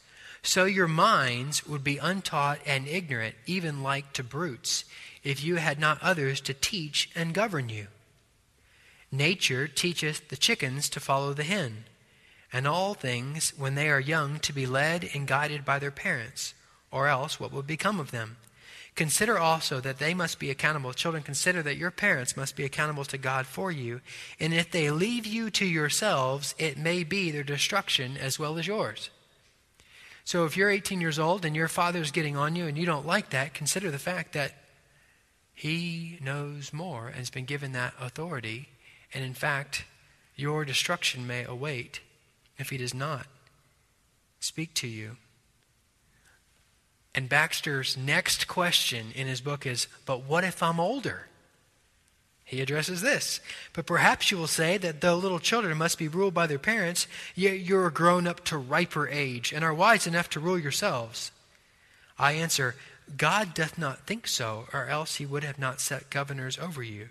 [0.43, 4.85] so your minds would be untaught and ignorant, even like to brutes,
[5.23, 7.89] if you had not others to teach and govern you.
[9.13, 11.85] Nature teacheth the chickens to follow the hen,
[12.53, 16.55] and all things, when they are young, to be led and guided by their parents,
[16.91, 18.39] or else what would become of them?
[18.95, 20.93] Consider also that they must be accountable.
[20.93, 24.01] Children, consider that your parents must be accountable to God for you,
[24.39, 28.67] and if they leave you to yourselves, it may be their destruction as well as
[28.67, 29.11] yours.
[30.25, 33.07] So if you're 18 years old and your father's getting on you and you don't
[33.07, 34.55] like that, consider the fact that
[35.55, 38.69] he knows more and has been given that authority.
[39.13, 39.85] And in fact,
[40.37, 42.01] your destruction may await
[42.59, 43.27] if he does not
[44.39, 45.17] speak to you.
[47.15, 51.27] And Baxter's next question in his book is But what if I'm older?
[52.45, 53.41] He addresses this.
[53.73, 57.07] But perhaps you will say that though little children must be ruled by their parents,
[57.37, 61.31] yet you are grown up to riper age and are wise enough to rule yourselves.
[62.19, 62.75] I answer,
[63.17, 67.11] God doth not think so, or else he would have not set governors over you.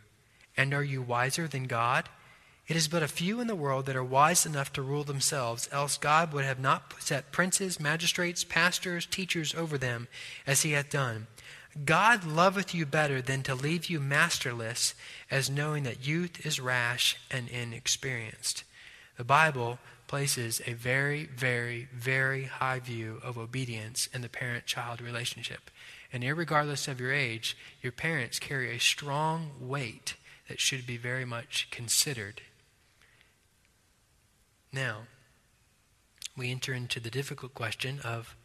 [0.57, 2.09] And are you wiser than God?
[2.69, 5.67] It is but a few in the world that are wise enough to rule themselves,
[5.71, 10.08] else God would have not set princes, magistrates, pastors, teachers over them,
[10.45, 11.25] as he hath done.
[11.84, 14.93] God loveth you better than to leave you masterless,
[15.32, 18.63] as knowing that youth is rash and inexperienced.
[19.17, 25.01] The Bible places a very, very, very high view of obedience in the parent child
[25.01, 25.71] relationship.
[26.13, 30.13] And regardless of your age, your parents carry a strong weight
[30.47, 32.41] that should be very much considered.
[34.71, 35.03] Now,
[36.38, 38.36] we enter into the difficult question of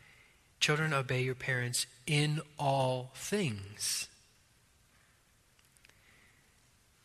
[0.58, 4.08] children obey your parents in all things.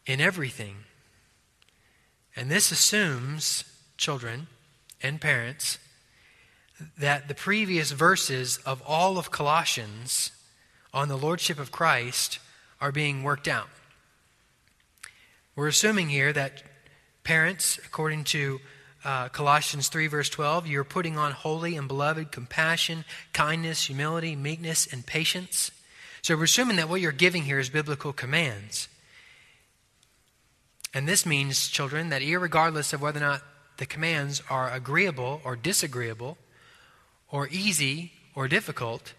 [0.05, 0.77] In everything.
[2.35, 3.65] And this assumes,
[3.97, 4.47] children
[5.03, 5.77] and parents,
[6.97, 10.31] that the previous verses of all of Colossians
[10.93, 12.39] on the Lordship of Christ
[12.79, 13.67] are being worked out.
[15.55, 16.63] We're assuming here that
[17.25, 18.61] parents, according to
[19.03, 24.87] uh, Colossians 3, verse 12, you're putting on holy and beloved compassion, kindness, humility, meekness,
[24.91, 25.71] and patience.
[26.21, 28.87] So we're assuming that what you're giving here is biblical commands.
[30.93, 33.41] And this means, children, that regardless of whether or not
[33.77, 36.37] the commands are agreeable or disagreeable,
[37.31, 39.13] or easy or difficult,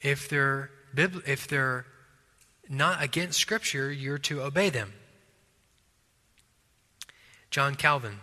[0.00, 1.86] if they're if they're
[2.68, 4.92] not against Scripture, you're to obey them.
[7.50, 8.20] John Calvin.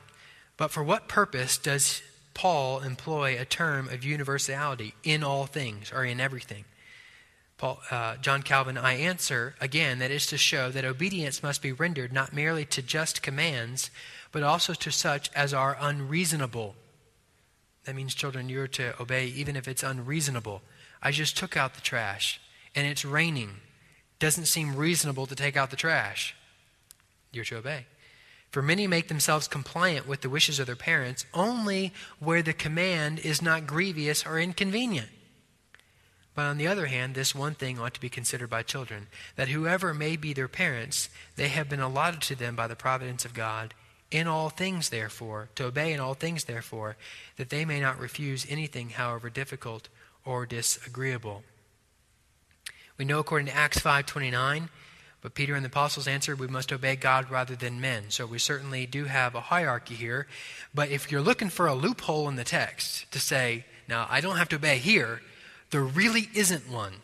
[0.61, 2.03] But for what purpose does
[2.35, 6.65] Paul employ a term of universality in all things or in everything?
[7.57, 11.71] Paul, uh, John Calvin, I answer again that is to show that obedience must be
[11.71, 13.89] rendered not merely to just commands,
[14.31, 16.75] but also to such as are unreasonable.
[17.85, 20.61] That means, children, you're to obey even if it's unreasonable.
[21.01, 22.39] I just took out the trash
[22.75, 23.61] and it's raining.
[24.19, 26.35] Doesn't seem reasonable to take out the trash.
[27.31, 27.87] You're to obey.
[28.51, 33.19] For many make themselves compliant with the wishes of their parents only where the command
[33.19, 35.09] is not grievous or inconvenient.
[36.35, 39.49] But on the other hand, this one thing ought to be considered by children that
[39.49, 43.33] whoever may be their parents, they have been allotted to them by the providence of
[43.33, 43.73] God
[44.11, 46.97] in all things, therefore, to obey in all things, therefore,
[47.37, 49.87] that they may not refuse anything, however difficult
[50.25, 51.43] or disagreeable.
[52.97, 54.69] We know according to Acts 5:29,
[55.21, 58.39] but Peter and the apostles answered, "We must obey God rather than men." So we
[58.39, 60.27] certainly do have a hierarchy here,
[60.73, 64.37] but if you're looking for a loophole in the text to say, "Now, I don't
[64.37, 65.21] have to obey here,"
[65.69, 67.01] there really isn't one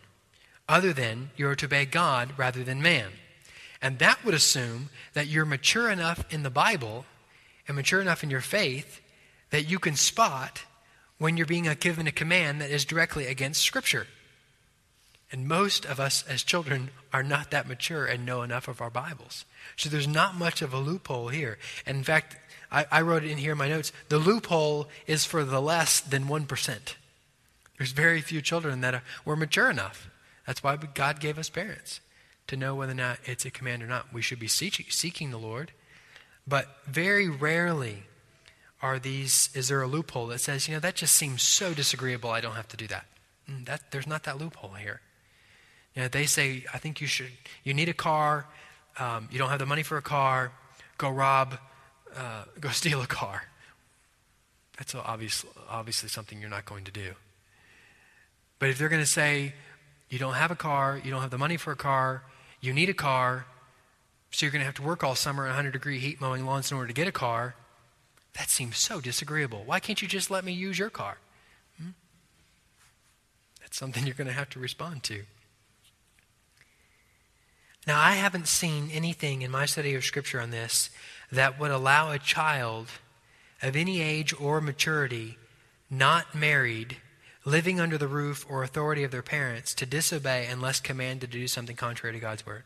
[0.67, 3.11] other than you're to obey God rather than man.
[3.81, 7.05] And that would assume that you're mature enough in the Bible
[7.67, 8.99] and mature enough in your faith
[9.51, 10.63] that you can spot
[11.19, 14.07] when you're being given a command that is directly against Scripture.
[15.31, 18.89] And most of us as children are not that mature and know enough of our
[18.89, 19.45] Bibles.
[19.75, 21.57] So there's not much of a loophole here.
[21.85, 22.37] And in fact,
[22.71, 25.99] I, I wrote it in here in my notes the loophole is for the less
[25.99, 26.77] than 1%.
[27.77, 30.09] There's very few children that are, were mature enough.
[30.45, 31.99] That's why God gave us parents
[32.47, 34.13] to know whether or not it's a command or not.
[34.13, 35.71] We should be seeking the Lord,
[36.47, 38.03] but very rarely
[38.81, 39.49] are these.
[39.53, 42.55] Is there a loophole that says, you know, that just seems so disagreeable, I don't
[42.55, 43.05] have to do that?
[43.49, 45.01] Mm, that there's not that loophole here.
[45.97, 47.31] You know, they say, I think you should.
[47.63, 48.45] You need a car.
[48.99, 50.51] Um, you don't have the money for a car.
[50.99, 51.57] Go rob.
[52.15, 53.45] Uh, go steal a car.
[54.77, 57.13] That's obvious, obviously something you're not going to do.
[58.59, 59.55] But if they're going to say,
[60.11, 62.21] you don't have a car, you don't have the money for a car,
[62.61, 63.47] you need a car,
[64.29, 66.71] so you're going to have to work all summer in 100 degree heat mowing lawns
[66.71, 67.55] in order to get a car.
[68.33, 69.63] That seems so disagreeable.
[69.65, 71.17] Why can't you just let me use your car?
[71.81, 71.89] Hmm?
[73.61, 75.23] That's something you're going to have to respond to.
[77.87, 80.89] Now, I haven't seen anything in my study of Scripture on this
[81.31, 82.89] that would allow a child
[83.61, 85.37] of any age or maturity,
[85.89, 86.97] not married,
[87.45, 91.47] living under the roof or authority of their parents to disobey unless commanded to do
[91.47, 92.63] something contrary to God's word.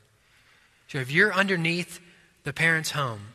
[0.88, 1.99] So if you're underneath
[2.43, 3.34] the parent's home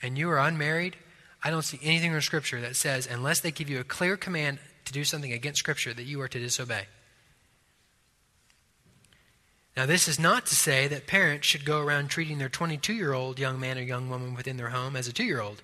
[0.00, 0.96] and you are unmarried,
[1.44, 4.58] I don't see anything in Scripture that says, unless they give you a clear command
[4.86, 6.86] to do something against Scripture, that you are to disobey.
[9.80, 13.14] Now, this is not to say that parents should go around treating their 22 year
[13.14, 15.62] old young man or young woman within their home as a two year old.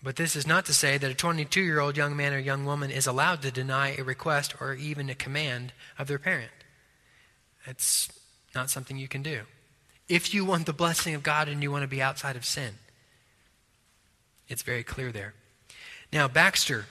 [0.00, 2.64] But this is not to say that a 22 year old young man or young
[2.64, 6.52] woman is allowed to deny a request or even a command of their parent.
[7.66, 8.08] That's
[8.54, 9.40] not something you can do.
[10.08, 12.74] If you want the blessing of God and you want to be outside of sin,
[14.46, 15.34] it's very clear there.
[16.12, 16.86] Now, Baxter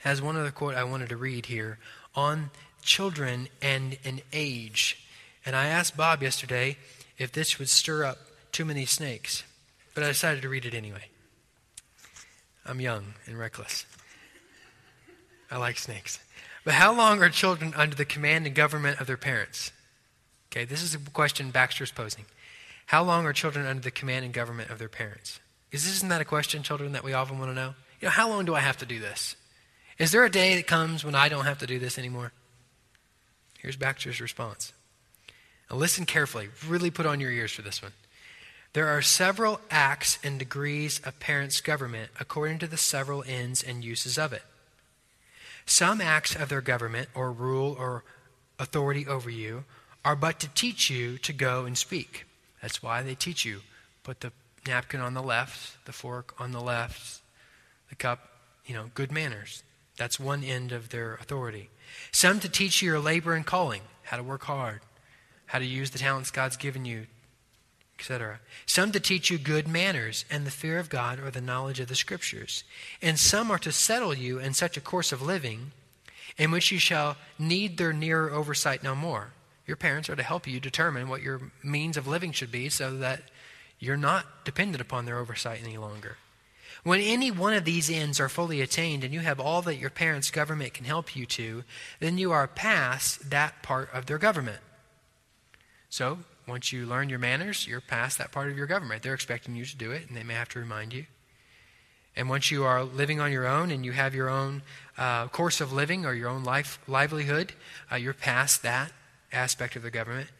[0.00, 1.78] has one other quote I wanted to read here
[2.16, 2.50] on
[2.82, 5.02] children and an age.
[5.46, 6.76] And I asked Bob yesterday
[7.18, 8.18] if this would stir up
[8.52, 9.44] too many snakes,
[9.94, 11.08] but I decided to read it anyway.
[12.66, 13.84] I'm young and reckless.
[15.50, 16.18] I like snakes.
[16.64, 19.70] But how long are children under the command and government of their parents?
[20.50, 22.24] Okay, this is a question Baxter's posing.
[22.86, 25.40] How long are children under the command and government of their parents?
[25.72, 27.74] Is isn't that a question, children, that we often want to know?
[28.00, 29.36] You know, how long do I have to do this?
[29.98, 32.32] Is there a day that comes when I don't have to do this anymore?
[33.58, 34.72] Here's Baxter's response.
[35.70, 36.48] Listen carefully.
[36.66, 37.92] Really put on your ears for this one.
[38.74, 43.84] There are several acts and degrees of parents' government according to the several ends and
[43.84, 44.42] uses of it.
[45.64, 48.04] Some acts of their government, or rule, or
[48.58, 49.64] authority over you,
[50.04, 52.26] are but to teach you to go and speak.
[52.60, 53.60] That's why they teach you.
[54.02, 54.32] Put the
[54.66, 57.22] napkin on the left, the fork on the left,
[57.88, 58.28] the cup,
[58.66, 59.62] you know, good manners.
[59.96, 61.70] That's one end of their authority.
[62.10, 64.80] Some to teach you your labor and calling, how to work hard,
[65.54, 67.06] how to use the talents God's given you
[67.96, 68.40] etc.
[68.66, 71.86] Some to teach you good manners and the fear of God or the knowledge of
[71.86, 72.64] the Scriptures.
[73.00, 75.70] And some are to settle you in such a course of living
[76.36, 79.28] in which you shall need their nearer oversight no more.
[79.64, 82.96] Your parents are to help you determine what your means of living should be so
[82.96, 83.22] that
[83.78, 86.16] you're not dependent upon their oversight any longer.
[86.82, 89.90] When any one of these ends are fully attained and you have all that your
[89.90, 91.62] parents' government can help you to,
[92.00, 94.58] then you are past that part of their government.
[95.94, 96.18] So,
[96.48, 99.04] once you learn your manners, you're past that part of your government.
[99.04, 101.06] They're expecting you to do it, and they may have to remind you.
[102.16, 104.62] And once you are living on your own and you have your own
[104.98, 107.52] uh, course of living or your own life livelihood,
[107.92, 108.90] uh, you're past that
[109.32, 110.30] aspect of the government.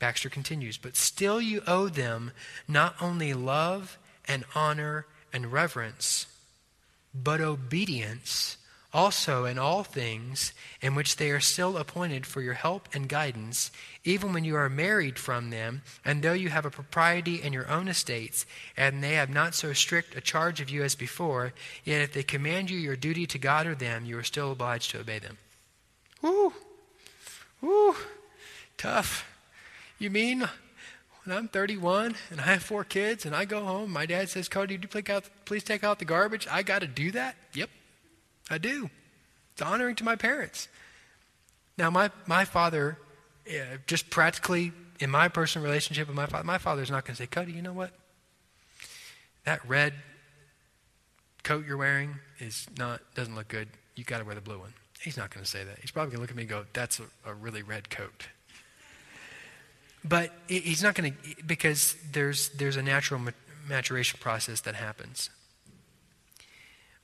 [0.00, 2.32] Baxter continues, but still you owe them
[2.68, 3.96] not only love
[4.26, 6.26] and honor and reverence,
[7.14, 8.58] but obedience
[8.98, 13.70] also in all things in which they are still appointed for your help and guidance,
[14.02, 17.68] even when you are married from them, and though you have a propriety in your
[17.70, 18.44] own estates,
[18.76, 21.52] and they have not so strict a charge of you as before,
[21.84, 24.90] yet if they command you your duty to God or them, you are still obliged
[24.90, 25.38] to obey them.
[26.20, 26.52] Woo!
[27.60, 27.94] Woo!
[28.76, 29.30] Tough.
[30.00, 30.48] You mean
[31.22, 34.48] when I'm 31 and I have four kids and I go home, my dad says,
[34.48, 36.48] Cody, do you please take out the garbage?
[36.50, 37.36] I got to do that?
[37.54, 37.70] Yep.
[38.50, 38.90] I do.
[39.52, 40.68] It's honoring to my parents.
[41.76, 42.98] Now, my, my father,
[43.48, 47.22] uh, just practically in my personal relationship with my father, my father's not going to
[47.22, 47.92] say, Cody, you know what?
[49.44, 49.94] That red
[51.44, 53.68] coat you're wearing is not doesn't look good.
[53.96, 54.74] You got to wear the blue one.
[55.00, 55.78] He's not going to say that.
[55.80, 58.26] He's probably going to look at me and go, "That's a, a really red coat."
[60.04, 63.20] But he's not going to because there's there's a natural
[63.66, 65.30] maturation process that happens.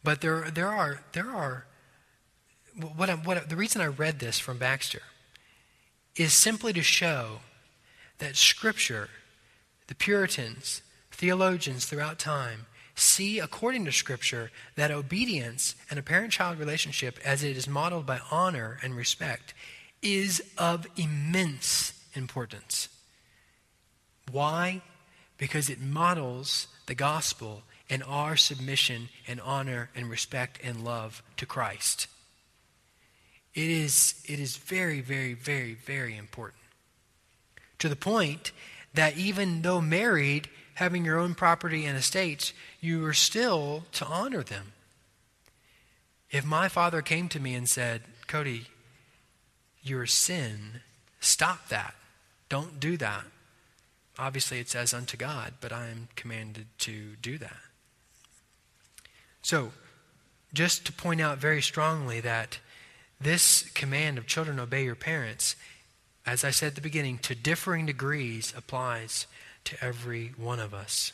[0.04, 1.64] But there, there are, there are,
[2.96, 5.02] what, I, what the reason I read this from Baxter
[6.14, 7.40] is simply to show
[8.18, 9.08] that Scripture,
[9.86, 16.58] the Puritans, theologians throughout time, see, according to Scripture, that obedience and a parent child
[16.58, 19.54] relationship, as it is modeled by honor and respect,
[20.02, 22.88] is of immense importance.
[24.30, 24.82] Why?
[25.38, 31.46] Because it models the gospel and our submission and honor and respect and love to
[31.46, 32.06] Christ.
[33.54, 36.62] It is, it is very, very, very, very important.
[37.78, 38.52] To the point
[38.94, 44.42] that even though married, having your own property and estates, you are still to honor
[44.42, 44.72] them.
[46.30, 48.66] If my father came to me and said, Cody,
[49.82, 50.80] your sin,
[51.20, 51.94] stop that.
[52.48, 53.24] Don't do that.
[54.18, 57.56] Obviously, it says unto God, but I am commanded to do that.
[59.44, 59.72] So,
[60.54, 62.60] just to point out very strongly that
[63.20, 65.54] this command of children obey your parents,
[66.24, 69.26] as I said at the beginning, to differing degrees applies
[69.64, 71.12] to every one of us.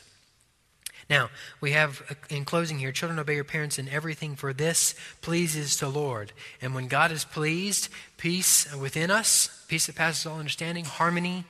[1.09, 1.29] Now,
[1.59, 5.77] we have uh, in closing here children obey your parents in everything, for this pleases
[5.81, 6.31] the Lord.
[6.61, 11.43] And when God is pleased, peace within us, peace that passes all understanding, harmony,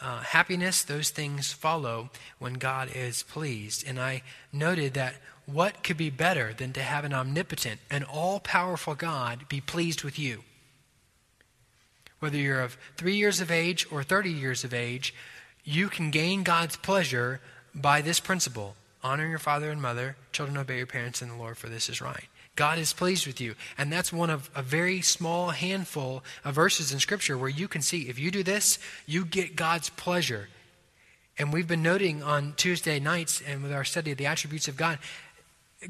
[0.00, 3.84] uh, happiness, those things follow when God is pleased.
[3.88, 4.22] And I
[4.52, 5.14] noted that
[5.50, 10.04] what could be better than to have an omnipotent and all powerful God be pleased
[10.04, 10.44] with you?
[12.20, 15.14] Whether you're of three years of age or 30 years of age,
[15.64, 17.40] you can gain God's pleasure
[17.74, 21.56] by this principle honor your father and mother, children obey your parents in the Lord,
[21.56, 22.24] for this is right.
[22.56, 23.54] God is pleased with you.
[23.78, 27.80] And that's one of a very small handful of verses in Scripture where you can
[27.80, 30.48] see if you do this, you get God's pleasure.
[31.38, 34.76] And we've been noting on Tuesday nights and with our study of the attributes of
[34.76, 34.98] God,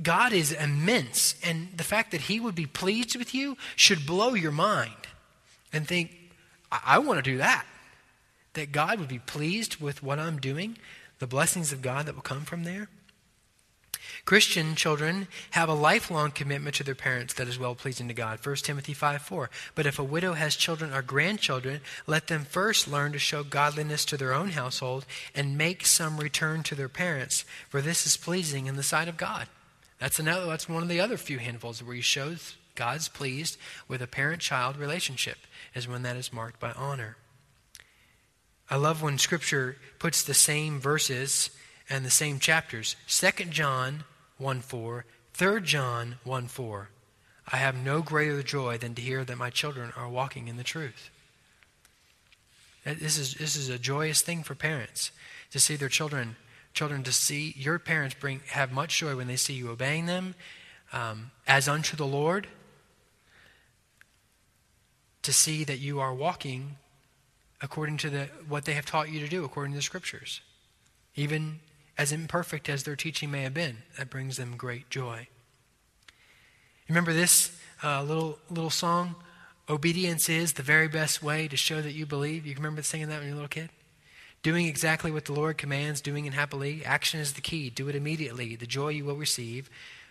[0.03, 1.34] God is immense.
[1.43, 4.93] And the fact that He would be pleased with you should blow your mind
[5.72, 6.14] and think,
[6.70, 7.64] I, I want to do that.
[8.55, 10.78] That God would be pleased with what I'm doing,
[11.18, 12.89] the blessings of God that will come from there.
[14.24, 18.45] Christian children have a lifelong commitment to their parents that is well pleasing to God.
[18.45, 19.51] 1 Timothy 5 4.
[19.74, 24.05] But if a widow has children or grandchildren, let them first learn to show godliness
[24.07, 28.66] to their own household and make some return to their parents, for this is pleasing
[28.66, 29.47] in the sight of God.
[29.99, 34.01] That's another that's one of the other few handfuls where he shows God's pleased with
[34.01, 35.38] a parent child relationship,
[35.74, 37.16] is when that is marked by honor.
[38.70, 41.51] I love when scripture puts the same verses
[41.90, 42.96] and the same chapters.
[43.07, 44.05] Second John
[44.36, 46.90] 1 four, Third John 1 4.
[47.51, 50.64] I have no greater joy than to hear that my children are walking in the
[50.64, 51.11] truth.
[52.84, 55.11] This is, this is a joyous thing for parents
[55.51, 56.36] to see their children,
[56.75, 60.35] children to see your parents bring have much joy when they see you obeying them
[60.93, 62.47] um, as unto the Lord,
[65.23, 66.77] to see that you are walking
[67.61, 70.41] according to the, what they have taught you to do, according to the scriptures.
[71.16, 71.59] Even
[71.97, 75.27] as imperfect as their teaching may have been, that brings them great joy.
[76.89, 79.16] Remember this uh, little little song?
[79.69, 82.47] Obedience is the very best way to show that you believe.
[82.47, 83.71] You remember singing that when you were a little kid?
[84.43, 86.84] Doing exactly what the Lord commands, doing it happily.
[86.84, 87.70] Action is the key.
[87.70, 88.57] Do it immediately.
[88.57, 89.68] The joy you will receive.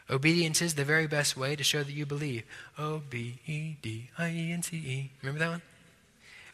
[0.09, 2.43] Obedience is the very best way to show that you believe.
[2.77, 5.11] O B E D I E N C E.
[5.21, 5.61] Remember that one?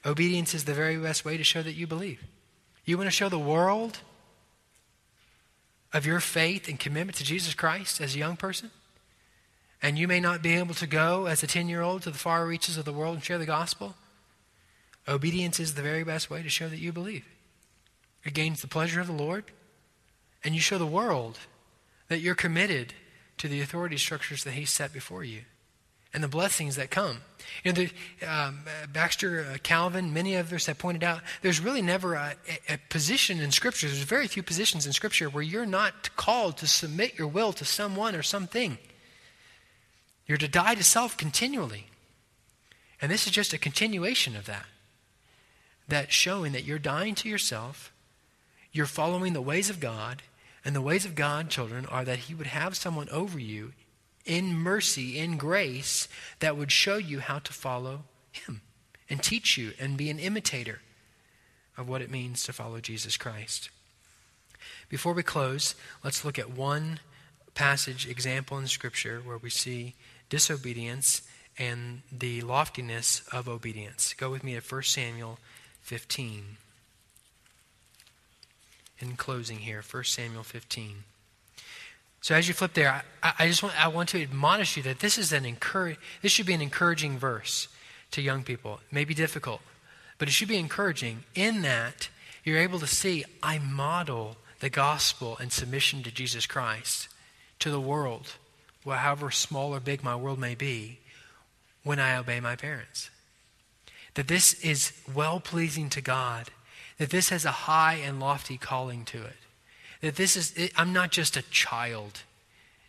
[0.05, 2.21] Obedience is the very best way to show that you believe.
[2.85, 3.99] You want to show the world
[5.93, 8.71] of your faith and commitment to Jesus Christ as a young person?
[9.81, 12.17] And you may not be able to go as a 10 year old to the
[12.17, 13.95] far reaches of the world and share the gospel?
[15.07, 17.25] Obedience is the very best way to show that you believe.
[18.23, 19.45] It gains the pleasure of the Lord,
[20.43, 21.39] and you show the world
[22.07, 22.93] that you're committed
[23.37, 25.41] to the authority structures that He set before you
[26.13, 27.17] and the blessings that come.
[27.63, 28.59] You know, the, um,
[28.91, 32.35] Baxter, uh, Calvin, many others have pointed out there's really never a,
[32.69, 36.67] a, position in Scripture, there's very few positions in Scripture where you're not called to
[36.67, 38.77] submit your will to someone or something.
[40.27, 41.87] You're to die to self continually.
[43.01, 44.65] And this is just a continuation of that.
[45.87, 47.91] That showing that you're dying to yourself,
[48.73, 50.23] you're following the ways of God,
[50.65, 53.73] and the ways of God, children, are that He would have someone over you
[54.25, 56.07] in mercy, in grace,
[56.39, 58.61] that would show you how to follow Him
[59.09, 60.81] and teach you and be an imitator
[61.77, 63.69] of what it means to follow Jesus Christ.
[64.89, 66.99] Before we close, let's look at one
[67.53, 69.93] passage example in Scripture where we see
[70.29, 71.21] disobedience
[71.57, 74.13] and the loftiness of obedience.
[74.13, 75.37] Go with me to 1 Samuel
[75.81, 76.57] 15.
[79.03, 81.03] In closing here, 1 Samuel 15.
[82.21, 84.99] So as you flip there, I, I, just want, I want to admonish you that
[84.99, 87.67] this is an encourage, this should be an encouraging verse
[88.11, 88.75] to young people.
[88.75, 89.59] It may be difficult,
[90.19, 92.07] But it should be encouraging in that
[92.45, 97.09] you're able to see I model the gospel and submission to Jesus Christ
[97.59, 98.35] to the world,
[98.85, 100.99] well, however small or big my world may be,
[101.83, 103.09] when I obey my parents.
[104.13, 106.51] That this is well pleasing to God,
[107.03, 109.35] that this has a high and lofty calling to it.
[109.99, 112.21] That this is, I'm not just a child.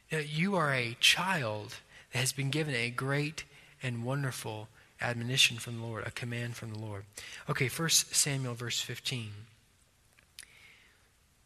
[0.09, 1.75] You are a child
[2.13, 3.43] that has been given a great
[3.83, 4.69] and wonderful
[5.01, 7.03] admonition from the Lord, a command from the Lord.
[7.51, 9.31] Okay, First Samuel, verse 15.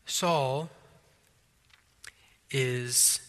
[0.04, 0.68] Saul
[2.50, 3.20] is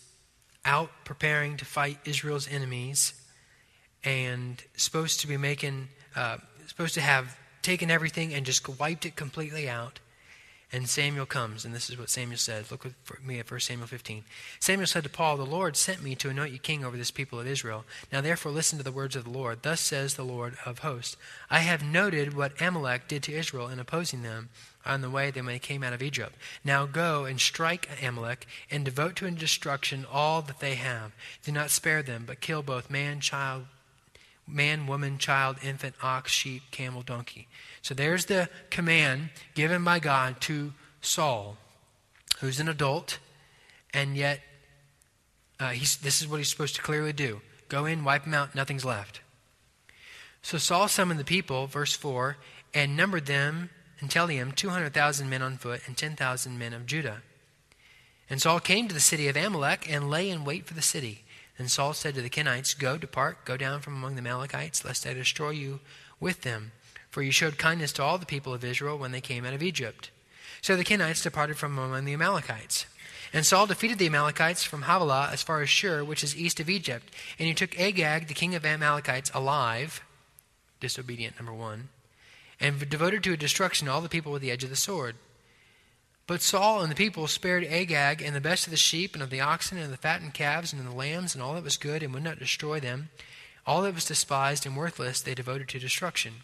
[0.66, 3.14] out preparing to fight Israel's enemies
[4.04, 5.88] and supposed to be making,
[6.18, 10.00] uh, supposed to have taken everything and just wiped it completely out.
[10.72, 12.70] And Samuel comes, and this is what Samuel says.
[12.70, 12.94] Look with
[13.24, 14.24] me at 1 Samuel 15.
[14.60, 17.40] Samuel said to Paul, The Lord sent me to anoint you king over this people
[17.40, 17.86] of Israel.
[18.12, 19.64] Now therefore listen to the words of the Lord.
[19.64, 21.18] Thus says the Lord of hosts
[21.50, 24.50] I have noted what Amalek did to Israel in opposing them
[24.86, 26.36] on the way when they came out of Egypt.
[26.64, 31.14] Now go and strike Amalek and devote to destruction all that they have.
[31.44, 33.66] Do not spare them, but kill both man, child,
[34.50, 37.48] man, woman, child, infant, ox, sheep, camel, donkey.
[37.82, 41.58] So there's the command given by God to Saul,
[42.40, 43.20] who's an adult,
[43.94, 44.42] and yet
[45.60, 45.72] uh,
[46.02, 49.22] this is what he's supposed to clearly do go in, wipe them out, nothing's left.
[50.42, 52.38] So Saul summoned the people, verse 4,
[52.74, 53.70] and numbered them
[54.00, 57.22] and Telaim 200,000 men on foot and 10,000 men of Judah.
[58.30, 61.24] And Saul came to the city of Amalek and lay in wait for the city.
[61.60, 65.06] And Saul said to the Kenites, Go, depart, go down from among the Amalekites, lest
[65.06, 65.82] I destroy you
[66.20, 66.72] with them.
[67.10, 69.62] For you showed kindness to all the people of Israel when they came out of
[69.62, 70.10] Egypt.
[70.62, 72.86] So the Kenites departed from among the Amalekites.
[73.34, 76.70] And Saul defeated the Amalekites from Havilah as far as Shur, which is east of
[76.70, 77.14] Egypt.
[77.38, 80.02] And he took Agag, the king of the Amalekites, alive,
[80.80, 81.90] disobedient, number one,
[82.60, 85.16] and devoted to destruction all the people with the edge of the sword.
[86.30, 89.32] But Saul and the people spared Agag and the best of the sheep and of
[89.32, 92.14] the oxen and the fattened calves and the lambs and all that was good and
[92.14, 93.10] would not destroy them.
[93.66, 96.44] All that was despised and worthless they devoted to destruction.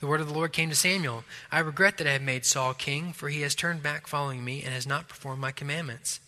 [0.00, 2.74] The word of the Lord came to Samuel I regret that I have made Saul
[2.74, 6.20] king, for he has turned back following me and has not performed my commandments.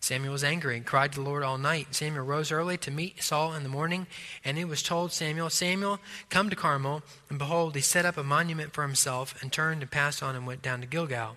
[0.00, 1.94] Samuel was angry and cried to the Lord all night.
[1.94, 4.06] Samuel rose early to meet Saul in the morning,
[4.42, 7.02] and it was told Samuel, Samuel, come to Carmel.
[7.28, 10.46] And behold, he set up a monument for himself, and turned and passed on and
[10.46, 11.36] went down to Gilgal.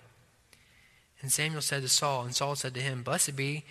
[1.20, 3.64] And Samuel said to Saul, and Saul said to him, Blessed be,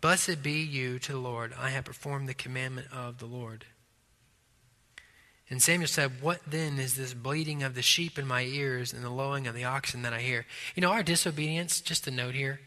[0.00, 1.52] blessed be you to the Lord.
[1.58, 3.66] I have performed the commandment of the Lord.
[5.50, 9.04] And Samuel said, What then is this bleating of the sheep in my ears and
[9.04, 10.46] the lowing of the oxen that I hear?
[10.74, 12.60] You know, our disobedience, just a note here,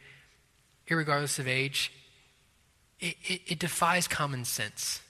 [0.95, 1.91] regardless of age,
[2.99, 5.01] it, it, it defies common sense.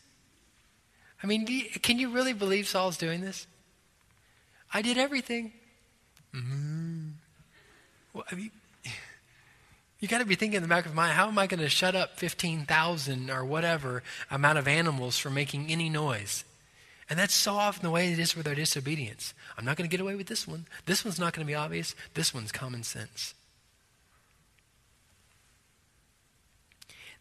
[1.21, 1.45] I mean,
[1.82, 3.47] can you really believe Saul's doing this?
[4.73, 5.51] I did everything.
[6.34, 7.07] Mm-hmm.
[8.13, 8.51] Well, I mean,
[9.99, 11.69] you got to be thinking in the back of mind, how am I going to
[11.69, 16.43] shut up 15,000 or whatever amount of animals from making any noise?
[17.09, 19.34] And that's so often the way it is with our disobedience.
[19.57, 20.67] I'm not going to get away with this one.
[20.86, 21.95] This one's not going to be obvious.
[22.13, 23.34] This one's common sense.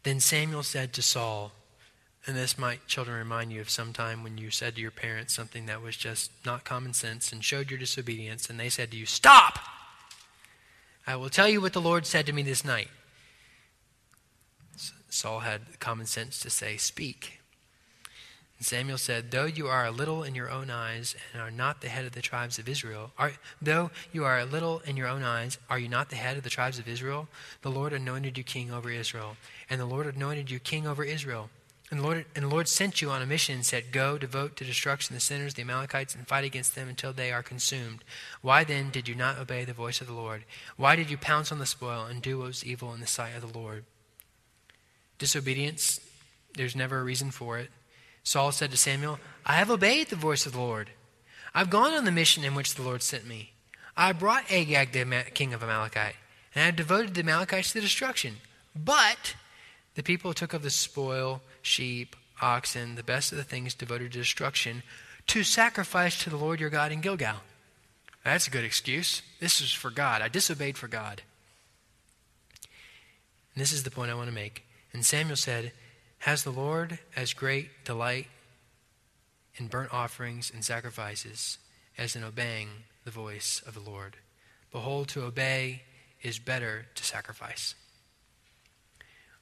[0.06, 1.50] Then Samuel said to Saul,
[2.28, 5.34] and this might, children, remind you of some time when you said to your parents
[5.34, 8.96] something that was just not common sense and showed your disobedience, and they said to
[8.96, 9.58] you, Stop!
[11.08, 12.86] I will tell you what the Lord said to me this night.
[15.10, 17.40] Saul had common sense to say, Speak.
[18.58, 21.82] And Samuel said, Though you are a little in your own eyes and are not
[21.82, 25.08] the head of the tribes of Israel, are, though you are a little in your
[25.08, 27.28] own eyes, are you not the head of the tribes of Israel?
[27.62, 29.36] The Lord anointed you king over Israel,
[29.68, 31.50] and the Lord anointed you king over Israel.
[31.90, 34.56] And the, Lord, and the Lord sent you on a mission and said, Go, devote
[34.56, 38.02] to destruction the sinners, the Amalekites, and fight against them until they are consumed.
[38.42, 40.44] Why then did you not obey the voice of the Lord?
[40.76, 43.36] Why did you pounce on the spoil and do what was evil in the sight
[43.36, 43.84] of the Lord?
[45.18, 46.00] Disobedience,
[46.56, 47.70] there's never a reason for it.
[48.26, 50.90] Saul said to Samuel, I have obeyed the voice of the Lord.
[51.54, 53.52] I've gone on the mission in which the Lord sent me.
[53.96, 56.16] I brought Agag, the king of Amalekite,
[56.52, 58.38] and I have devoted the Amalekites to destruction.
[58.74, 59.36] But
[59.94, 64.18] the people took of the spoil, sheep, oxen, the best of the things devoted to
[64.18, 64.82] destruction,
[65.28, 67.36] to sacrifice to the Lord your God in Gilgal.
[68.24, 69.22] That's a good excuse.
[69.38, 70.20] This is for God.
[70.20, 71.22] I disobeyed for God.
[73.54, 74.64] And this is the point I want to make.
[74.92, 75.70] And Samuel said,
[76.18, 78.26] has the Lord as great delight
[79.56, 81.58] in burnt offerings and sacrifices
[81.96, 82.68] as in obeying
[83.04, 84.16] the voice of the Lord?
[84.72, 85.82] Behold, to obey
[86.22, 87.74] is better to sacrifice.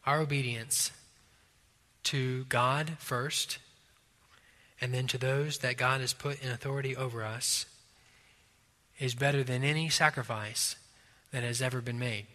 [0.07, 0.91] Our obedience
[2.05, 3.59] to God first,
[4.81, 7.67] and then to those that God has put in authority over us
[8.99, 10.77] is better than any sacrifice
[11.33, 12.27] that has ever been made.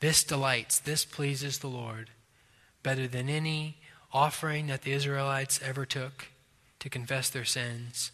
[0.00, 2.10] This delights, this pleases the Lord
[2.82, 3.78] better than any
[4.12, 6.28] offering that the Israelites ever took
[6.80, 8.10] to confess their sins.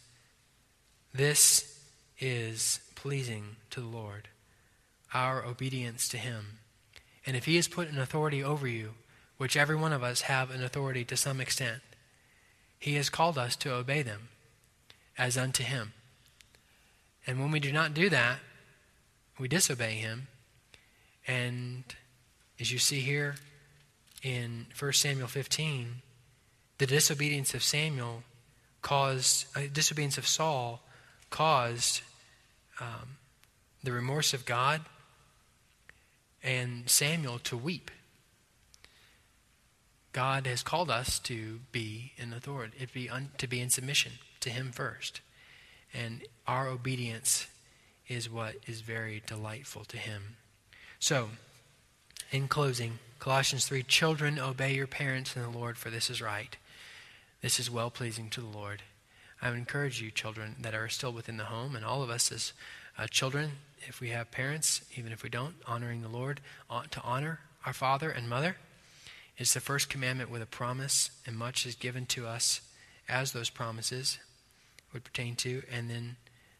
[1.13, 1.79] This
[2.19, 4.27] is pleasing to the Lord,
[5.13, 6.59] our obedience to Him.
[7.25, 8.91] And if He has put an authority over you,
[9.37, 11.81] which every one of us have an authority to some extent,
[12.79, 14.29] He has called us to obey them
[15.17, 15.93] as unto Him.
[17.25, 18.39] And when we do not do that,
[19.39, 20.27] we disobey Him.
[21.27, 21.83] And
[22.59, 23.35] as you see here
[24.23, 26.01] in 1 Samuel 15,
[26.77, 28.23] the disobedience of Samuel
[28.81, 30.81] caused, uh, disobedience of Saul
[31.29, 32.01] caused
[32.79, 33.17] um,
[33.83, 34.81] the remorse of God
[36.43, 37.91] and Samuel to weep.
[40.13, 44.13] God has called us to be in authority, to be, un, to be in submission
[44.39, 45.21] to Him first.
[45.93, 47.47] And our obedience
[48.07, 50.37] is what is very delightful to Him.
[50.99, 51.29] So,
[52.31, 56.55] in closing, Colossians 3 Children, obey your parents in the Lord, for this is right.
[57.41, 58.83] This is well pleasing to the Lord.
[59.41, 62.31] I would encourage you, children that are still within the home, and all of us
[62.31, 62.53] as
[62.97, 63.51] uh, children,
[63.87, 66.41] if we have parents, even if we don't, honoring the Lord,
[66.91, 68.57] to honor our father and mother.
[69.37, 72.61] It's the first commandment with a promise, and much is given to us
[73.07, 74.17] as those promises
[74.93, 75.61] would pertain to.
[75.71, 76.15] And then,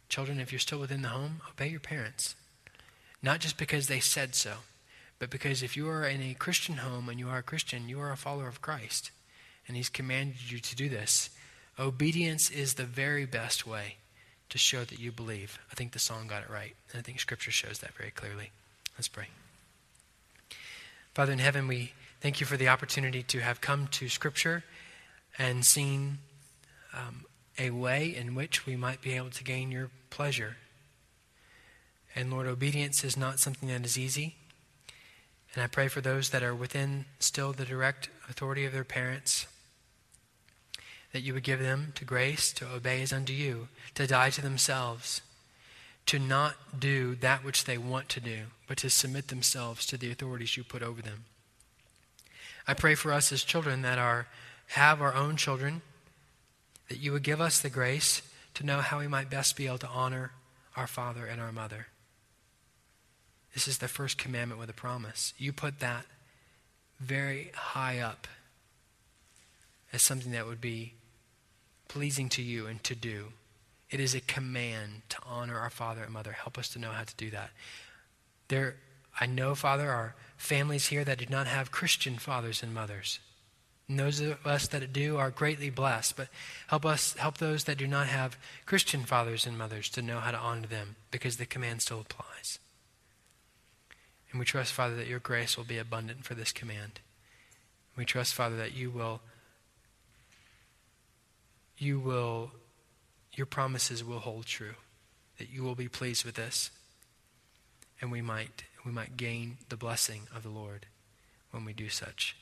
[0.10, 2.36] children, if you're still within the home, obey your parents.
[3.24, 4.58] Not just because they said so,
[5.20, 8.00] but because if you are in a Christian home and you are a Christian, you
[8.00, 9.12] are a follower of Christ.
[9.68, 11.30] And He's commanded you to do this.
[11.80, 13.96] Obedience is the very best way
[14.50, 15.60] to show that you believe.
[15.72, 16.76] I think the song got it right.
[16.92, 18.52] And I think Scripture shows that very clearly.
[18.98, 19.28] Let's pray.
[21.14, 24.64] Father in heaven, we thank you for the opportunity to have come to Scripture
[25.38, 26.20] and seen
[26.94, 27.26] um,
[27.60, 30.58] a way in which we might be able to gain your pleasure.
[32.16, 34.36] And Lord, obedience is not something that is easy.
[35.54, 39.48] And I pray for those that are within still the direct authority of their parents
[41.14, 44.42] that you would give them to grace to obey as unto you, to die to
[44.42, 45.22] themselves,
[46.06, 50.12] to not do that which they want to do, but to submit themselves to the
[50.12, 51.26] authorities you put over them.
[52.68, 54.28] I pray for us as children that are
[54.72, 55.82] have our own children,
[56.90, 58.22] that you would give us the grace
[58.56, 60.32] to know how we might best be able to honor
[60.76, 61.88] our father and our mother.
[63.54, 65.34] This is the first commandment with a promise.
[65.38, 66.06] You put that
[67.00, 68.28] very high up
[69.94, 70.94] as something that would be
[71.88, 73.28] pleasing to you and to do.
[73.90, 76.34] It is a command to honor our father and mother.
[76.34, 77.52] Help us to know how to do that.
[78.50, 78.76] There,
[79.20, 83.20] I know, Father, are families here that do not have Christian fathers and mothers.
[83.88, 86.28] And those of us that do are greatly blessed, but
[86.68, 90.32] help us help those that do not have Christian fathers and mothers to know how
[90.32, 92.60] to honor them because the command still applies.
[94.38, 97.00] And we trust, Father, that your grace will be abundant for this command.
[97.96, 99.20] We trust, Father, that you will
[101.76, 102.52] you will,
[103.34, 104.76] your promises will hold true,
[105.40, 106.70] that you will be pleased with this,
[108.00, 110.86] and we might, we might gain the blessing of the Lord
[111.50, 112.36] when we do such,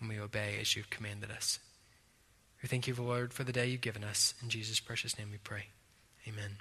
[0.00, 1.58] when we obey as you've commanded us.
[2.62, 4.32] We thank you, Lord, for the day you've given us.
[4.42, 5.66] In Jesus' precious name we pray.
[6.26, 6.56] Amen.